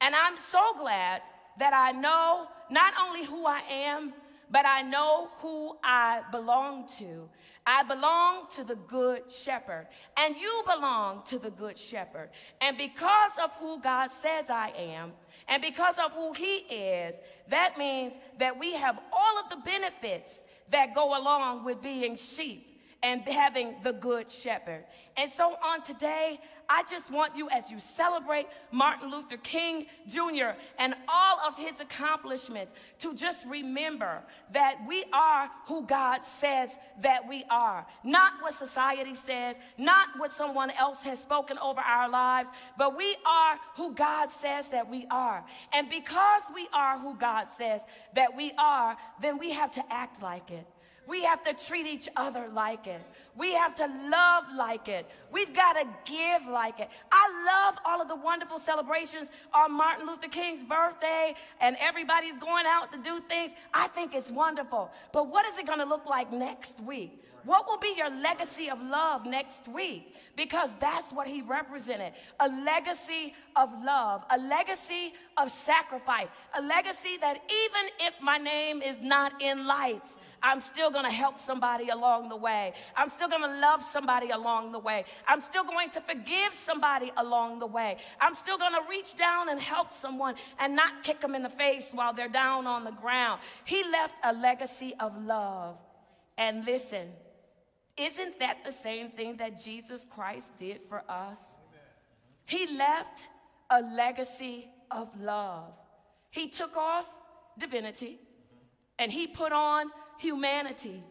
And 0.00 0.14
I'm 0.14 0.36
so 0.36 0.74
glad 0.78 1.22
that 1.58 1.72
I 1.74 1.92
know 1.92 2.46
not 2.70 2.94
only 3.00 3.24
who 3.24 3.46
I 3.46 3.60
am, 3.68 4.12
but 4.50 4.64
I 4.64 4.82
know 4.82 5.28
who 5.38 5.76
I 5.82 6.22
belong 6.30 6.88
to. 6.98 7.28
I 7.66 7.82
belong 7.82 8.46
to 8.54 8.64
the 8.64 8.76
good 8.76 9.30
shepherd, 9.30 9.88
and 10.16 10.36
you 10.36 10.62
belong 10.64 11.22
to 11.26 11.38
the 11.38 11.50
good 11.50 11.78
shepherd. 11.78 12.30
And 12.62 12.78
because 12.78 13.32
of 13.44 13.54
who 13.56 13.78
God 13.80 14.10
says 14.10 14.48
I 14.48 14.70
am, 14.70 15.12
and 15.48 15.62
because 15.62 15.96
of 15.98 16.12
who 16.12 16.32
he 16.32 16.56
is, 16.68 17.20
that 17.48 17.78
means 17.78 18.18
that 18.38 18.58
we 18.58 18.74
have 18.74 18.98
all 19.12 19.38
of 19.42 19.50
the 19.50 19.56
benefits 19.64 20.44
that 20.70 20.94
go 20.94 21.20
along 21.20 21.64
with 21.64 21.82
being 21.82 22.16
sheep 22.16 22.77
and 23.02 23.22
having 23.22 23.76
the 23.84 23.92
good 23.92 24.30
shepherd. 24.30 24.84
And 25.16 25.30
so 25.30 25.54
on 25.64 25.82
today, 25.82 26.40
I 26.68 26.82
just 26.90 27.10
want 27.10 27.36
you, 27.36 27.48
as 27.48 27.70
you 27.70 27.80
celebrate 27.80 28.46
Martin 28.72 29.10
Luther 29.10 29.36
King 29.38 29.86
Jr. 30.06 30.50
and 30.78 30.94
all 31.08 31.38
of 31.46 31.56
his 31.56 31.80
accomplishments, 31.80 32.74
to 32.98 33.14
just 33.14 33.46
remember 33.46 34.22
that 34.52 34.76
we 34.86 35.04
are 35.12 35.48
who 35.66 35.86
God 35.86 36.22
says 36.24 36.76
that 37.00 37.26
we 37.26 37.44
are. 37.48 37.86
Not 38.04 38.34
what 38.42 38.54
society 38.54 39.14
says, 39.14 39.56
not 39.78 40.08
what 40.18 40.32
someone 40.32 40.70
else 40.72 41.02
has 41.04 41.20
spoken 41.20 41.56
over 41.58 41.80
our 41.80 42.08
lives, 42.08 42.50
but 42.76 42.96
we 42.96 43.16
are 43.24 43.58
who 43.76 43.94
God 43.94 44.30
says 44.30 44.68
that 44.68 44.90
we 44.90 45.06
are. 45.10 45.44
And 45.72 45.88
because 45.88 46.42
we 46.54 46.68
are 46.72 46.98
who 46.98 47.16
God 47.16 47.46
says 47.56 47.80
that 48.14 48.36
we 48.36 48.52
are, 48.58 48.96
then 49.22 49.38
we 49.38 49.52
have 49.52 49.70
to 49.72 49.84
act 49.90 50.20
like 50.20 50.50
it. 50.50 50.66
We 51.08 51.24
have 51.24 51.42
to 51.44 51.54
treat 51.54 51.86
each 51.86 52.06
other 52.16 52.48
like 52.52 52.86
it. 52.86 53.00
We 53.34 53.54
have 53.54 53.74
to 53.76 53.86
love 54.10 54.44
like 54.54 54.88
it. 54.88 55.06
We've 55.32 55.54
got 55.54 55.72
to 55.72 55.84
give 56.04 56.46
like 56.46 56.80
it. 56.80 56.90
I 57.10 57.30
love 57.46 57.76
all 57.86 58.02
of 58.02 58.08
the 58.08 58.16
wonderful 58.16 58.58
celebrations 58.58 59.30
on 59.54 59.72
Martin 59.72 60.06
Luther 60.06 60.28
King's 60.28 60.64
birthday 60.64 61.34
and 61.62 61.78
everybody's 61.80 62.36
going 62.36 62.66
out 62.66 62.92
to 62.92 62.98
do 62.98 63.20
things. 63.26 63.52
I 63.72 63.88
think 63.88 64.14
it's 64.14 64.30
wonderful. 64.30 64.90
But 65.12 65.28
what 65.28 65.46
is 65.46 65.56
it 65.56 65.66
going 65.66 65.78
to 65.78 65.86
look 65.86 66.04
like 66.04 66.30
next 66.30 66.78
week? 66.80 67.24
What 67.44 67.66
will 67.66 67.78
be 67.78 67.94
your 67.96 68.10
legacy 68.10 68.68
of 68.68 68.82
love 68.82 69.24
next 69.24 69.66
week? 69.68 70.14
Because 70.36 70.74
that's 70.78 71.10
what 71.12 71.26
he 71.26 71.40
represented 71.40 72.12
a 72.38 72.48
legacy 72.48 73.34
of 73.56 73.70
love, 73.82 74.24
a 74.28 74.36
legacy 74.36 75.14
of 75.38 75.50
sacrifice, 75.50 76.28
a 76.54 76.60
legacy 76.60 77.16
that 77.22 77.36
even 77.48 77.90
if 78.00 78.20
my 78.20 78.36
name 78.36 78.82
is 78.82 79.00
not 79.00 79.40
in 79.40 79.66
lights, 79.66 80.18
I'm 80.42 80.60
still 80.60 80.90
going 80.90 81.04
to 81.04 81.10
help 81.10 81.38
somebody 81.38 81.88
along 81.88 82.28
the 82.28 82.36
way. 82.36 82.72
I'm 82.96 83.10
still 83.10 83.28
going 83.28 83.42
to 83.42 83.58
love 83.58 83.82
somebody 83.82 84.30
along 84.30 84.72
the 84.72 84.78
way. 84.78 85.04
I'm 85.26 85.40
still 85.40 85.64
going 85.64 85.90
to 85.90 86.00
forgive 86.00 86.52
somebody 86.52 87.12
along 87.16 87.58
the 87.58 87.66
way. 87.66 87.98
I'm 88.20 88.34
still 88.34 88.58
going 88.58 88.72
to 88.72 88.82
reach 88.88 89.16
down 89.16 89.48
and 89.48 89.60
help 89.60 89.92
someone 89.92 90.36
and 90.58 90.76
not 90.76 91.02
kick 91.02 91.20
them 91.20 91.34
in 91.34 91.42
the 91.42 91.48
face 91.48 91.90
while 91.92 92.12
they're 92.12 92.28
down 92.28 92.66
on 92.66 92.84
the 92.84 92.92
ground. 92.92 93.40
He 93.64 93.82
left 93.84 94.14
a 94.24 94.32
legacy 94.32 94.94
of 95.00 95.12
love. 95.24 95.76
And 96.36 96.64
listen, 96.64 97.08
isn't 97.96 98.38
that 98.38 98.58
the 98.64 98.72
same 98.72 99.10
thing 99.10 99.38
that 99.38 99.60
Jesus 99.60 100.06
Christ 100.08 100.56
did 100.58 100.80
for 100.88 101.02
us? 101.08 101.38
He 102.46 102.76
left 102.76 103.26
a 103.70 103.82
legacy 103.82 104.70
of 104.90 105.08
love. 105.20 105.72
He 106.30 106.48
took 106.48 106.76
off 106.76 107.06
divinity 107.58 108.18
and 108.98 109.10
he 109.10 109.26
put 109.26 109.52
on 109.52 109.90
humanity. 110.18 111.02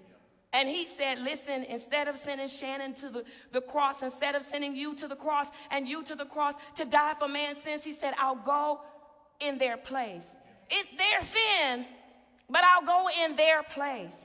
And 0.53 0.69
he 0.69 0.85
said, 0.85 1.19
Listen, 1.19 1.63
instead 1.63 2.07
of 2.07 2.17
sending 2.17 2.47
Shannon 2.47 2.93
to 2.95 3.09
the, 3.09 3.23
the 3.51 3.61
cross, 3.61 4.01
instead 4.01 4.35
of 4.35 4.43
sending 4.43 4.75
you 4.75 4.95
to 4.95 5.07
the 5.07 5.15
cross 5.15 5.49
and 5.71 5.87
you 5.87 6.03
to 6.03 6.15
the 6.15 6.25
cross 6.25 6.55
to 6.75 6.85
die 6.85 7.13
for 7.19 7.27
man's 7.27 7.61
sins, 7.61 7.83
he 7.83 7.93
said, 7.93 8.13
I'll 8.17 8.35
go 8.35 8.81
in 9.39 9.57
their 9.57 9.77
place. 9.77 10.25
It's 10.69 10.89
their 10.97 11.21
sin, 11.21 11.85
but 12.49 12.61
I'll 12.63 12.85
go 12.85 13.07
in 13.23 13.35
their 13.35 13.63
place. 13.63 14.15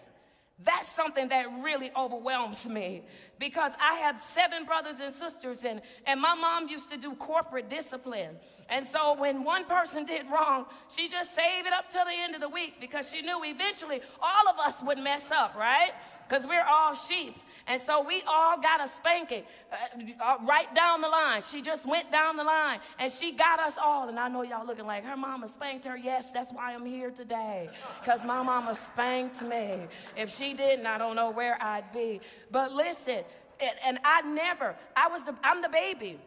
That's 0.65 0.89
something 0.89 1.29
that 1.29 1.47
really 1.63 1.91
overwhelms 1.97 2.67
me 2.69 3.03
because 3.39 3.73
I 3.81 3.95
have 3.95 4.21
seven 4.21 4.65
brothers 4.65 5.01
and 5.01 5.13
sisters, 5.13 5.65
and, 5.65 5.81
and 6.07 6.21
my 6.21 6.35
mom 6.35 6.69
used 6.69 6.91
to 6.91 6.97
do 6.97 7.15
corporate 7.15 7.69
discipline. 7.69 8.37
And 8.69 8.87
so 8.87 9.17
when 9.19 9.43
one 9.43 9.65
person 9.65 10.05
did 10.05 10.27
wrong, 10.31 10.67
she 10.89 11.09
just 11.09 11.35
saved 11.35 11.67
it 11.67 11.73
up 11.73 11.91
till 11.91 12.05
the 12.05 12.15
end 12.17 12.35
of 12.35 12.41
the 12.41 12.49
week 12.49 12.75
because 12.81 13.11
she 13.11 13.23
knew 13.23 13.41
eventually 13.45 14.01
all 14.21 14.49
of 14.49 14.59
us 14.59 14.83
would 14.83 14.99
mess 14.99 15.31
up, 15.31 15.55
right? 15.57 15.91
Because 16.29 16.47
we're 16.47 16.65
all 16.65 16.95
sheep. 16.95 17.35
And 17.67 17.81
so 17.81 18.03
we 18.03 18.23
all 18.27 18.61
got 18.61 18.85
a 18.85 18.89
spanking 18.89 19.45
uh, 19.73 19.77
uh, 20.21 20.37
right 20.43 20.73
down 20.75 21.01
the 21.01 21.09
line. 21.09 21.43
She 21.43 21.63
just 21.63 21.87
went 21.87 22.11
down 22.11 22.37
the 22.37 22.45
line 22.45 22.81
and 22.99 23.11
she 23.11 23.33
got 23.33 23.61
us 23.61 23.79
all. 23.83 24.09
And 24.09 24.19
I 24.19 24.29
know 24.29 24.43
y'all 24.43 24.67
looking 24.67 24.87
like 24.87 25.05
her 25.05 25.17
mama 25.17 25.49
spanked 25.49 25.85
her. 25.85 25.97
Yes, 25.97 26.31
that's 26.33 26.53
why 26.53 26.75
I'm 26.75 26.85
here 26.87 27.11
today. 27.11 27.71
Because 28.01 28.25
my 28.25 28.43
mama 28.43 28.77
spanked 28.77 29.43
me. 29.43 29.87
If 30.17 30.31
she 30.31 30.55
didn't, 30.55 30.87
I 30.87 30.99
don't 30.99 31.17
know 31.17 31.31
where 31.31 31.57
I'd 31.63 31.93
be. 31.93 32.21
But 32.51 32.73
listen, 32.73 33.21
and, 33.61 33.77
and 33.85 33.99
I 34.05 34.23
never, 34.23 34.77
I 34.97 35.09
was 35.09 35.25
the, 35.25 35.35
I'm 35.45 35.63
the 35.63 35.69
baby. 35.69 36.19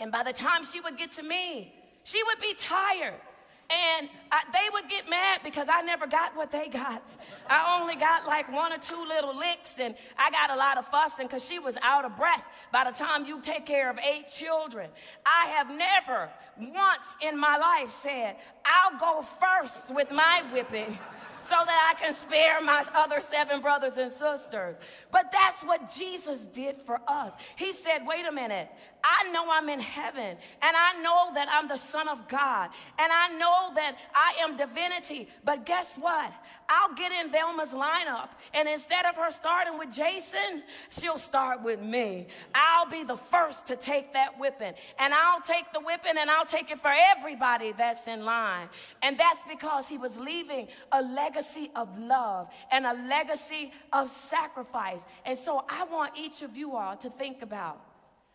And 0.00 0.10
by 0.12 0.22
the 0.22 0.32
time 0.32 0.64
she 0.64 0.80
would 0.80 0.96
get 0.96 1.12
to 1.12 1.22
me, 1.22 1.74
She 2.08 2.22
would 2.22 2.40
be 2.40 2.54
tired. 2.54 3.20
And 3.70 4.08
I, 4.32 4.40
they 4.50 4.70
would 4.72 4.88
get 4.88 5.10
mad 5.10 5.40
because 5.44 5.68
I 5.70 5.82
never 5.82 6.06
got 6.06 6.34
what 6.34 6.50
they 6.50 6.68
got. 6.68 7.02
I 7.50 7.78
only 7.78 7.96
got 7.96 8.26
like 8.26 8.50
one 8.50 8.72
or 8.72 8.78
two 8.78 9.04
little 9.06 9.36
licks, 9.36 9.78
and 9.78 9.94
I 10.16 10.30
got 10.30 10.50
a 10.50 10.56
lot 10.56 10.78
of 10.78 10.86
fussing 10.86 11.26
because 11.26 11.44
she 11.44 11.58
was 11.58 11.76
out 11.82 12.06
of 12.06 12.16
breath 12.16 12.44
by 12.72 12.90
the 12.90 12.96
time 12.96 13.26
you 13.26 13.42
take 13.42 13.66
care 13.66 13.90
of 13.90 13.98
eight 13.98 14.30
children. 14.30 14.88
I 15.26 15.48
have 15.48 15.68
never 15.68 16.30
once 16.58 17.16
in 17.20 17.38
my 17.38 17.58
life 17.58 17.90
said, 17.90 18.36
I'll 18.64 18.98
go 18.98 19.22
first 19.22 19.90
with 19.90 20.10
my 20.10 20.44
whipping 20.50 20.98
so 21.42 21.54
that 21.54 21.94
I 21.94 22.00
can 22.02 22.14
spare 22.14 22.60
my 22.60 22.84
other 22.94 23.20
seven 23.20 23.60
brothers 23.60 23.96
and 23.96 24.10
sisters. 24.10 24.76
But 25.10 25.32
that's 25.32 25.64
what 25.64 25.92
Jesus 25.94 26.46
did 26.46 26.76
for 26.76 27.00
us. 27.08 27.32
He 27.56 27.72
said, 27.72 28.06
wait 28.06 28.26
a 28.26 28.32
minute, 28.32 28.68
I 29.02 29.30
know 29.30 29.46
I'm 29.50 29.68
in 29.68 29.80
heaven, 29.80 30.36
and 30.62 30.76
I 30.76 31.00
know 31.02 31.30
that 31.34 31.48
I'm 31.50 31.68
the 31.68 31.76
Son 31.76 32.08
of 32.08 32.28
God, 32.28 32.70
and 32.98 33.12
I 33.12 33.28
know 33.38 33.72
that 33.74 33.96
I 34.14 34.42
am 34.42 34.56
divinity. 34.56 35.28
But 35.44 35.64
guess 35.64 35.96
what? 35.96 36.32
I'll 36.68 36.94
get 36.94 37.12
in 37.12 37.30
Velma's 37.30 37.70
lineup, 37.70 38.30
and 38.52 38.68
instead 38.68 39.06
of 39.06 39.14
her 39.16 39.30
starting 39.30 39.78
with 39.78 39.92
Jason, 39.92 40.62
she'll 40.90 41.18
start 41.18 41.62
with 41.62 41.80
me. 41.80 42.26
I'll 42.54 42.90
be 42.90 43.04
the 43.04 43.16
first 43.16 43.66
to 43.68 43.76
take 43.76 44.12
that 44.14 44.38
whipping, 44.38 44.74
and 44.98 45.14
I'll 45.14 45.40
take 45.40 45.72
the 45.72 45.80
whipping, 45.80 46.18
and 46.18 46.30
I'll 46.30 46.46
take 46.46 46.70
it 46.70 46.80
for 46.80 46.92
everybody 47.16 47.72
that's 47.72 48.06
in 48.08 48.24
line. 48.24 48.68
And 49.02 49.18
that's 49.18 49.40
because 49.48 49.88
he 49.88 49.96
was 49.96 50.16
leaving 50.16 50.68
a 50.92 51.02
legacy 51.02 51.27
of 51.74 51.98
love 51.98 52.48
and 52.70 52.86
a 52.86 52.94
legacy 53.08 53.72
of 53.92 54.10
sacrifice. 54.10 55.06
And 55.24 55.36
so 55.36 55.64
I 55.68 55.84
want 55.84 56.16
each 56.16 56.42
of 56.42 56.56
you 56.56 56.76
all 56.76 56.96
to 56.96 57.10
think 57.10 57.42
about 57.42 57.80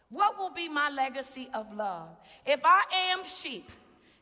what 0.10 0.38
will 0.38 0.52
be 0.52 0.70
my 0.70 0.92
legacy 0.92 1.50
of 1.56 1.74
love? 1.76 2.10
If 2.46 2.60
I 2.64 2.84
am 3.12 3.26
sheep, 3.26 3.72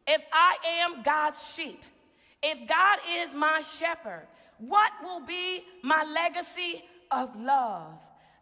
if 0.07 0.21
I 0.31 0.55
am 0.79 1.03
God's 1.03 1.53
sheep, 1.53 1.83
if 2.41 2.67
God 2.67 2.99
is 3.09 3.35
my 3.35 3.61
shepherd, 3.61 4.27
what 4.57 4.91
will 5.03 5.19
be 5.19 5.65
my 5.83 6.03
legacy 6.03 6.85
of 7.11 7.35
love? 7.35 7.91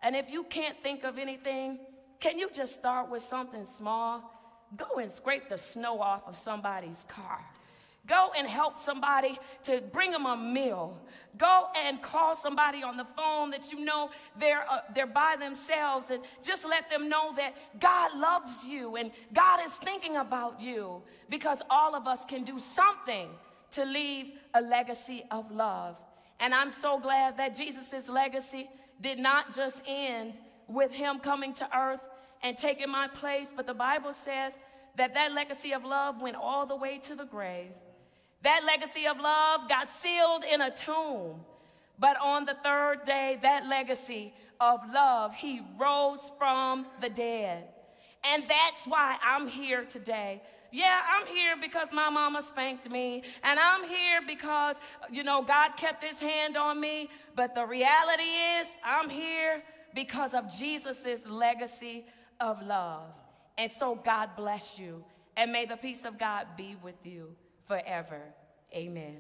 And 0.03 0.15
if 0.15 0.29
you 0.29 0.43
can't 0.43 0.77
think 0.83 1.03
of 1.03 1.17
anything, 1.17 1.79
can 2.19 2.37
you 2.37 2.51
just 2.51 2.75
start 2.75 3.09
with 3.09 3.23
something 3.23 3.65
small? 3.65 4.31
Go 4.77 4.99
and 4.99 5.11
scrape 5.11 5.49
the 5.49 5.57
snow 5.57 5.99
off 5.99 6.27
of 6.27 6.35
somebody's 6.35 7.05
car. 7.09 7.43
Go 8.07 8.31
and 8.37 8.47
help 8.47 8.79
somebody 8.79 9.37
to 9.63 9.81
bring 9.91 10.11
them 10.11 10.25
a 10.25 10.35
meal. 10.35 10.99
Go 11.37 11.67
and 11.75 12.01
call 12.01 12.35
somebody 12.35 12.81
on 12.81 12.97
the 12.97 13.05
phone 13.15 13.51
that 13.51 13.71
you 13.71 13.85
know 13.85 14.09
they're, 14.39 14.69
uh, 14.69 14.79
they're 14.95 15.05
by 15.05 15.35
themselves 15.39 16.09
and 16.09 16.23
just 16.41 16.65
let 16.65 16.89
them 16.89 17.07
know 17.07 17.33
that 17.35 17.55
God 17.79 18.17
loves 18.17 18.67
you 18.67 18.95
and 18.95 19.11
God 19.33 19.59
is 19.63 19.73
thinking 19.73 20.17
about 20.17 20.59
you 20.59 21.03
because 21.29 21.61
all 21.69 21.93
of 21.95 22.07
us 22.07 22.25
can 22.25 22.43
do 22.43 22.59
something 22.59 23.29
to 23.71 23.85
leave 23.85 24.33
a 24.55 24.61
legacy 24.61 25.23
of 25.29 25.51
love. 25.51 25.95
And 26.39 26.53
I'm 26.53 26.71
so 26.71 26.99
glad 26.99 27.37
that 27.37 27.55
Jesus' 27.55 28.09
legacy 28.09 28.69
did 29.01 29.19
not 29.19 29.55
just 29.55 29.83
end 29.87 30.33
with 30.67 30.91
him 30.91 31.19
coming 31.19 31.53
to 31.53 31.77
earth 31.77 32.01
and 32.41 32.57
taking 32.57 32.89
my 32.89 33.07
place, 33.07 33.49
but 33.55 33.67
the 33.67 33.73
Bible 33.73 34.13
says 34.13 34.57
that 34.95 35.13
that 35.13 35.33
legacy 35.33 35.73
of 35.73 35.83
love 35.83 36.21
went 36.21 36.35
all 36.35 36.65
the 36.65 36.75
way 36.75 36.97
to 36.99 37.15
the 37.15 37.25
grave. 37.25 37.71
That 38.43 38.63
legacy 38.65 39.05
of 39.05 39.19
love 39.19 39.67
got 39.67 39.89
sealed 39.89 40.43
in 40.43 40.61
a 40.61 40.71
tomb. 40.71 41.41
But 41.97 42.17
on 42.21 42.45
the 42.45 42.55
third 42.63 43.03
day, 43.05 43.37
that 43.41 43.67
legacy 43.67 44.33
of 44.61 44.79
love, 44.93 45.33
he 45.33 45.61
rose 45.77 46.31
from 46.37 46.85
the 47.01 47.09
dead. 47.09 47.65
And 48.23 48.43
that's 48.47 48.85
why 48.85 49.17
I'm 49.23 49.47
here 49.47 49.83
today. 49.83 50.41
Yeah, 50.71 51.01
I'm 51.09 51.25
here 51.27 51.55
because 51.59 51.91
my 51.91 52.09
mama 52.09 52.43
spanked 52.43 52.89
me, 52.89 53.23
and 53.43 53.59
I'm 53.59 53.87
here 53.87 54.21
because, 54.25 54.77
you 55.11 55.23
know, 55.23 55.41
God 55.41 55.71
kept 55.77 56.03
his 56.03 56.19
hand 56.19 56.57
on 56.57 56.79
me. 56.79 57.09
But 57.35 57.55
the 57.55 57.65
reality 57.65 58.21
is, 58.59 58.77
I'm 58.85 59.09
here 59.09 59.63
because 59.95 60.33
of 60.33 60.55
Jesus' 60.55 61.25
legacy 61.25 62.05
of 62.39 62.61
love. 62.61 63.07
And 63.57 63.71
so, 63.71 63.95
God 63.95 64.29
bless 64.37 64.77
you, 64.77 65.03
and 65.35 65.51
may 65.51 65.65
the 65.65 65.75
peace 65.75 66.05
of 66.05 66.19
God 66.19 66.47
be 66.55 66.77
with 66.81 67.03
you 67.03 67.35
forever. 67.69 68.21
Amen. 68.73 69.15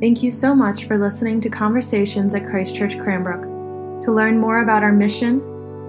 Thank 0.00 0.22
you 0.22 0.30
so 0.30 0.54
much 0.54 0.84
for 0.84 0.96
listening 0.98 1.40
to 1.40 1.48
Conversations 1.48 2.34
at 2.34 2.46
Christ 2.46 2.76
Church 2.76 2.98
Cranbrook. 2.98 4.02
To 4.02 4.12
learn 4.12 4.38
more 4.38 4.60
about 4.60 4.82
our 4.82 4.92
mission, 4.92 5.40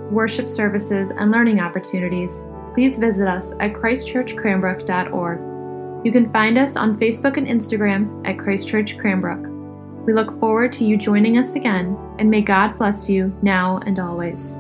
worship 0.10 0.48
services, 0.48 1.12
and 1.12 1.32
learning 1.32 1.62
opportunities, 1.62 2.40
please 2.76 2.98
visit 2.98 3.28
us 3.28 3.52
at 3.60 3.74
christchurchcranbrook.org. 3.74 6.06
You 6.06 6.12
can 6.14 6.32
find 6.32 6.58
us 6.58 6.78
on 6.78 6.98
Facebook 6.98 7.36
and 7.36 7.46
Instagram 7.46 8.26
at 8.26 8.40
Christchurch 8.40 8.98
Cranbrook. 8.98 9.55
We 10.06 10.14
look 10.14 10.40
forward 10.40 10.72
to 10.74 10.86
you 10.86 10.98
joining 10.98 11.38
us 11.38 11.56
again, 11.56 11.98
and 12.20 12.30
may 12.30 12.42
God 12.42 12.78
bless 12.78 13.10
you 13.10 13.36
now 13.42 13.80
and 13.86 13.98
always. 14.00 14.58